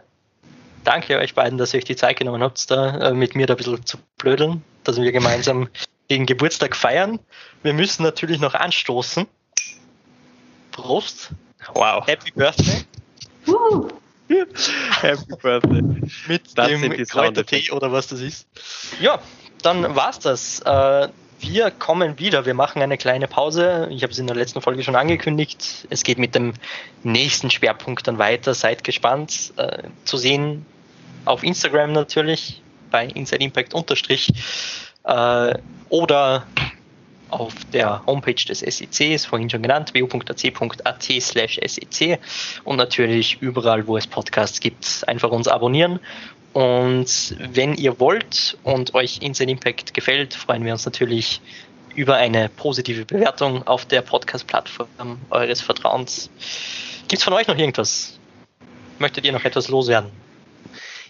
Danke 0.83 1.17
euch 1.17 1.35
beiden, 1.35 1.57
dass 1.57 1.73
ihr 1.73 1.79
euch 1.79 1.85
die 1.85 1.95
Zeit 1.95 2.17
genommen 2.17 2.41
habt, 2.41 2.69
da 2.69 3.09
äh, 3.09 3.13
mit 3.13 3.35
mir 3.35 3.45
da 3.45 3.53
ein 3.53 3.57
bisschen 3.57 3.85
zu 3.85 3.97
blödeln, 4.17 4.63
dass 4.83 4.99
wir 4.99 5.11
gemeinsam 5.11 5.69
den 6.09 6.25
Geburtstag 6.25 6.75
feiern. 6.75 7.19
Wir 7.63 7.73
müssen 7.73 8.03
natürlich 8.03 8.39
noch 8.39 8.53
anstoßen. 8.53 9.27
Prost. 10.71 11.29
Wow. 11.73 12.05
Happy 12.05 12.31
Birthday. 12.31 12.83
Uh. 13.47 13.87
Happy 15.01 15.35
Birthday. 15.41 15.81
Mit 16.27 16.57
das 16.57 16.67
dem 16.67 17.05
Kräutertee 17.05 17.71
oder 17.71 17.91
was 17.91 18.07
das 18.07 18.19
ist. 18.21 18.47
Ja, 18.99 19.19
dann 19.61 19.95
war's 19.95 20.19
das. 20.19 20.59
Äh, 20.61 21.09
wir 21.47 21.71
kommen 21.71 22.19
wieder. 22.19 22.45
Wir 22.45 22.53
machen 22.53 22.81
eine 22.81 22.97
kleine 22.97 23.27
Pause. 23.27 23.87
Ich 23.91 24.03
habe 24.03 24.11
es 24.11 24.19
in 24.19 24.27
der 24.27 24.35
letzten 24.35 24.61
Folge 24.61 24.83
schon 24.83 24.95
angekündigt. 24.95 25.87
Es 25.89 26.03
geht 26.03 26.17
mit 26.17 26.35
dem 26.35 26.53
nächsten 27.03 27.49
Schwerpunkt 27.49 28.07
dann 28.07 28.17
weiter. 28.17 28.53
Seid 28.53 28.83
gespannt. 28.83 29.53
Äh, 29.57 29.83
zu 30.03 30.17
sehen 30.17 30.65
auf 31.25 31.43
Instagram 31.43 31.93
natürlich 31.93 32.61
bei 32.91 33.05
Inside 33.07 33.43
Impact 33.43 33.73
unterstrich 33.73 34.31
äh, 35.03 35.53
oder 35.89 36.45
auf 37.29 37.53
der 37.73 38.05
Homepage 38.05 38.33
des 38.35 38.59
SECs, 38.59 39.25
vorhin 39.25 39.49
schon 39.49 39.61
genannt, 39.61 39.93
wo.ac.at 39.93 41.03
slash 41.03 41.59
SEC 41.65 42.19
und 42.63 42.77
natürlich 42.77 43.37
überall, 43.41 43.87
wo 43.87 43.97
es 43.97 44.07
Podcasts 44.07 44.59
gibt, 44.59 45.03
einfach 45.07 45.31
uns 45.31 45.47
abonnieren. 45.47 45.99
Und 46.55 47.35
wenn 47.37 47.73
ihr 47.73 47.99
wollt 47.99 48.57
und 48.63 48.93
euch 48.93 49.21
Inside 49.21 49.51
Impact 49.51 49.93
gefällt, 49.93 50.33
freuen 50.33 50.63
wir 50.63 50.71
uns 50.71 50.85
natürlich 50.85 51.41
über 51.95 52.15
eine 52.15 52.47
positive 52.47 53.03
Bewertung 53.03 53.67
auf 53.67 53.85
der 53.85 54.01
Podcast-Plattform 54.01 55.19
eures 55.31 55.59
Vertrauens. 55.59 56.29
Gibt 57.09 57.19
es 57.19 57.23
von 57.25 57.33
euch 57.33 57.49
noch 57.49 57.57
irgendwas? 57.57 58.17
Möchtet 58.99 59.25
ihr 59.25 59.33
noch 59.33 59.43
etwas 59.43 59.67
loswerden? 59.67 60.09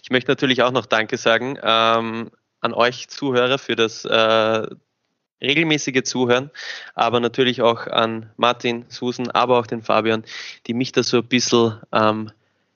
Ich 0.02 0.10
möchte 0.10 0.32
natürlich 0.32 0.64
auch 0.64 0.72
noch 0.72 0.88
Danke 0.88 1.16
sagen 1.16 1.60
ähm, 1.62 2.32
an 2.62 2.74
euch 2.74 3.08
Zuhörer 3.10 3.60
für 3.60 3.76
das 3.76 4.04
äh, 4.04 4.68
regelmäßige 5.44 6.02
Zuhören, 6.06 6.50
aber 6.96 7.20
natürlich 7.20 7.62
auch 7.62 7.86
an 7.86 8.32
Martin, 8.38 8.86
Susan, 8.90 9.30
aber 9.30 9.60
auch 9.60 9.68
den 9.68 9.84
Fabian, 9.84 10.24
die 10.66 10.74
mich 10.74 10.92
da 10.92 11.04
so 11.04 11.18
ein 11.18 11.28
bisschen 11.28 11.80
ähm, 11.94 12.32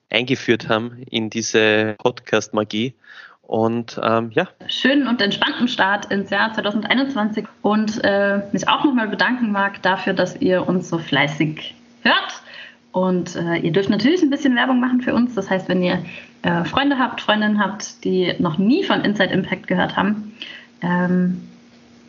eingeführt 0.09 0.69
haben 0.69 1.03
in 1.09 1.29
diese 1.29 1.95
Podcast-Magie. 1.99 2.93
Und 3.41 3.99
ähm, 4.03 4.29
ja. 4.33 4.47
Schönen 4.67 5.07
und 5.07 5.21
entspannten 5.21 5.67
Start 5.67 6.11
ins 6.11 6.29
Jahr 6.29 6.53
2021 6.53 7.45
und 7.63 7.99
äh, 8.03 8.41
mich 8.51 8.67
auch 8.69 8.83
nochmal 8.83 9.07
bedanken 9.07 9.51
mag 9.51 9.81
dafür, 9.81 10.13
dass 10.13 10.39
ihr 10.39 10.67
uns 10.67 10.87
so 10.87 10.99
fleißig 10.99 11.73
hört. 12.03 12.43
Und 12.91 13.35
äh, 13.35 13.57
ihr 13.57 13.71
dürft 13.71 13.89
natürlich 13.89 14.21
ein 14.21 14.29
bisschen 14.29 14.55
Werbung 14.55 14.79
machen 14.79 15.01
für 15.01 15.15
uns. 15.15 15.33
Das 15.33 15.49
heißt, 15.49 15.67
wenn 15.67 15.81
ihr 15.81 16.03
äh, 16.43 16.63
Freunde 16.63 16.99
habt, 16.99 17.21
Freundinnen 17.21 17.59
habt, 17.59 18.03
die 18.03 18.33
noch 18.37 18.59
nie 18.59 18.83
von 18.83 19.01
Inside 19.01 19.33
Impact 19.33 19.67
gehört 19.67 19.95
haben, 19.95 20.35
ähm, 20.81 21.41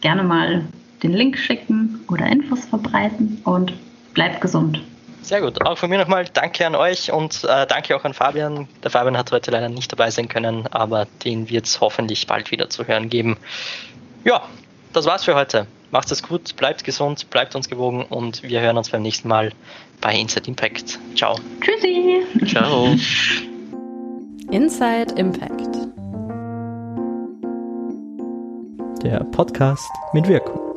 gerne 0.03 0.23
mal 0.23 0.65
den 1.03 1.13
Link 1.13 1.39
schicken 1.39 2.01
oder 2.09 2.27
Infos 2.27 2.67
verbreiten 2.67 3.41
und 3.45 3.73
bleibt 4.13 4.41
gesund. 4.41 4.83
Sehr 5.23 5.41
gut. 5.41 5.65
Auch 5.65 5.79
von 5.79 5.91
mir 5.91 5.99
nochmal 5.99 6.25
danke 6.33 6.67
an 6.67 6.75
euch 6.75 7.13
und 7.13 7.45
äh, 7.45 7.67
danke 7.67 7.95
auch 7.97 8.05
an 8.05 8.15
Fabian. 8.15 8.69
Der 8.83 8.91
Fabian 8.91 9.17
hat 9.17 9.31
heute 9.33 9.51
leider 9.51 9.69
nicht 9.69 9.93
dabei 9.93 10.11
sein 10.11 10.29
können, 10.29 10.67
aber 10.69 11.07
den 11.25 11.49
wird 11.51 11.67
es 11.67 11.81
hoffentlich 11.81 12.27
bald 12.27 12.51
wieder 12.51 12.69
zu 12.71 12.87
hören 12.87 13.09
geben. 13.09 13.37
Ja, 14.25 14.43
das 14.93 15.07
war's 15.07 15.25
für 15.25 15.35
heute. 15.35 15.67
Macht 15.91 16.11
es 16.13 16.23
gut, 16.23 16.57
bleibt 16.57 16.85
gesund, 16.85 17.29
bleibt 17.31 17.55
uns 17.55 17.69
gewogen 17.69 18.05
und 18.05 18.43
wir 18.43 18.61
hören 18.61 18.77
uns 18.77 18.91
beim 18.91 19.03
nächsten 19.03 19.29
Mal 19.29 19.53
bei 20.01 20.15
Inside 20.15 20.47
Impact. 20.49 20.99
Ciao. 21.17 21.37
Tschüssi. 21.61 22.23
Ciao. 22.47 22.97
Inside 24.51 25.15
Impact. 25.17 25.77
Der 29.03 29.25
Podcast 29.33 29.91
mit 30.13 30.29
Wirkung. 30.29 30.70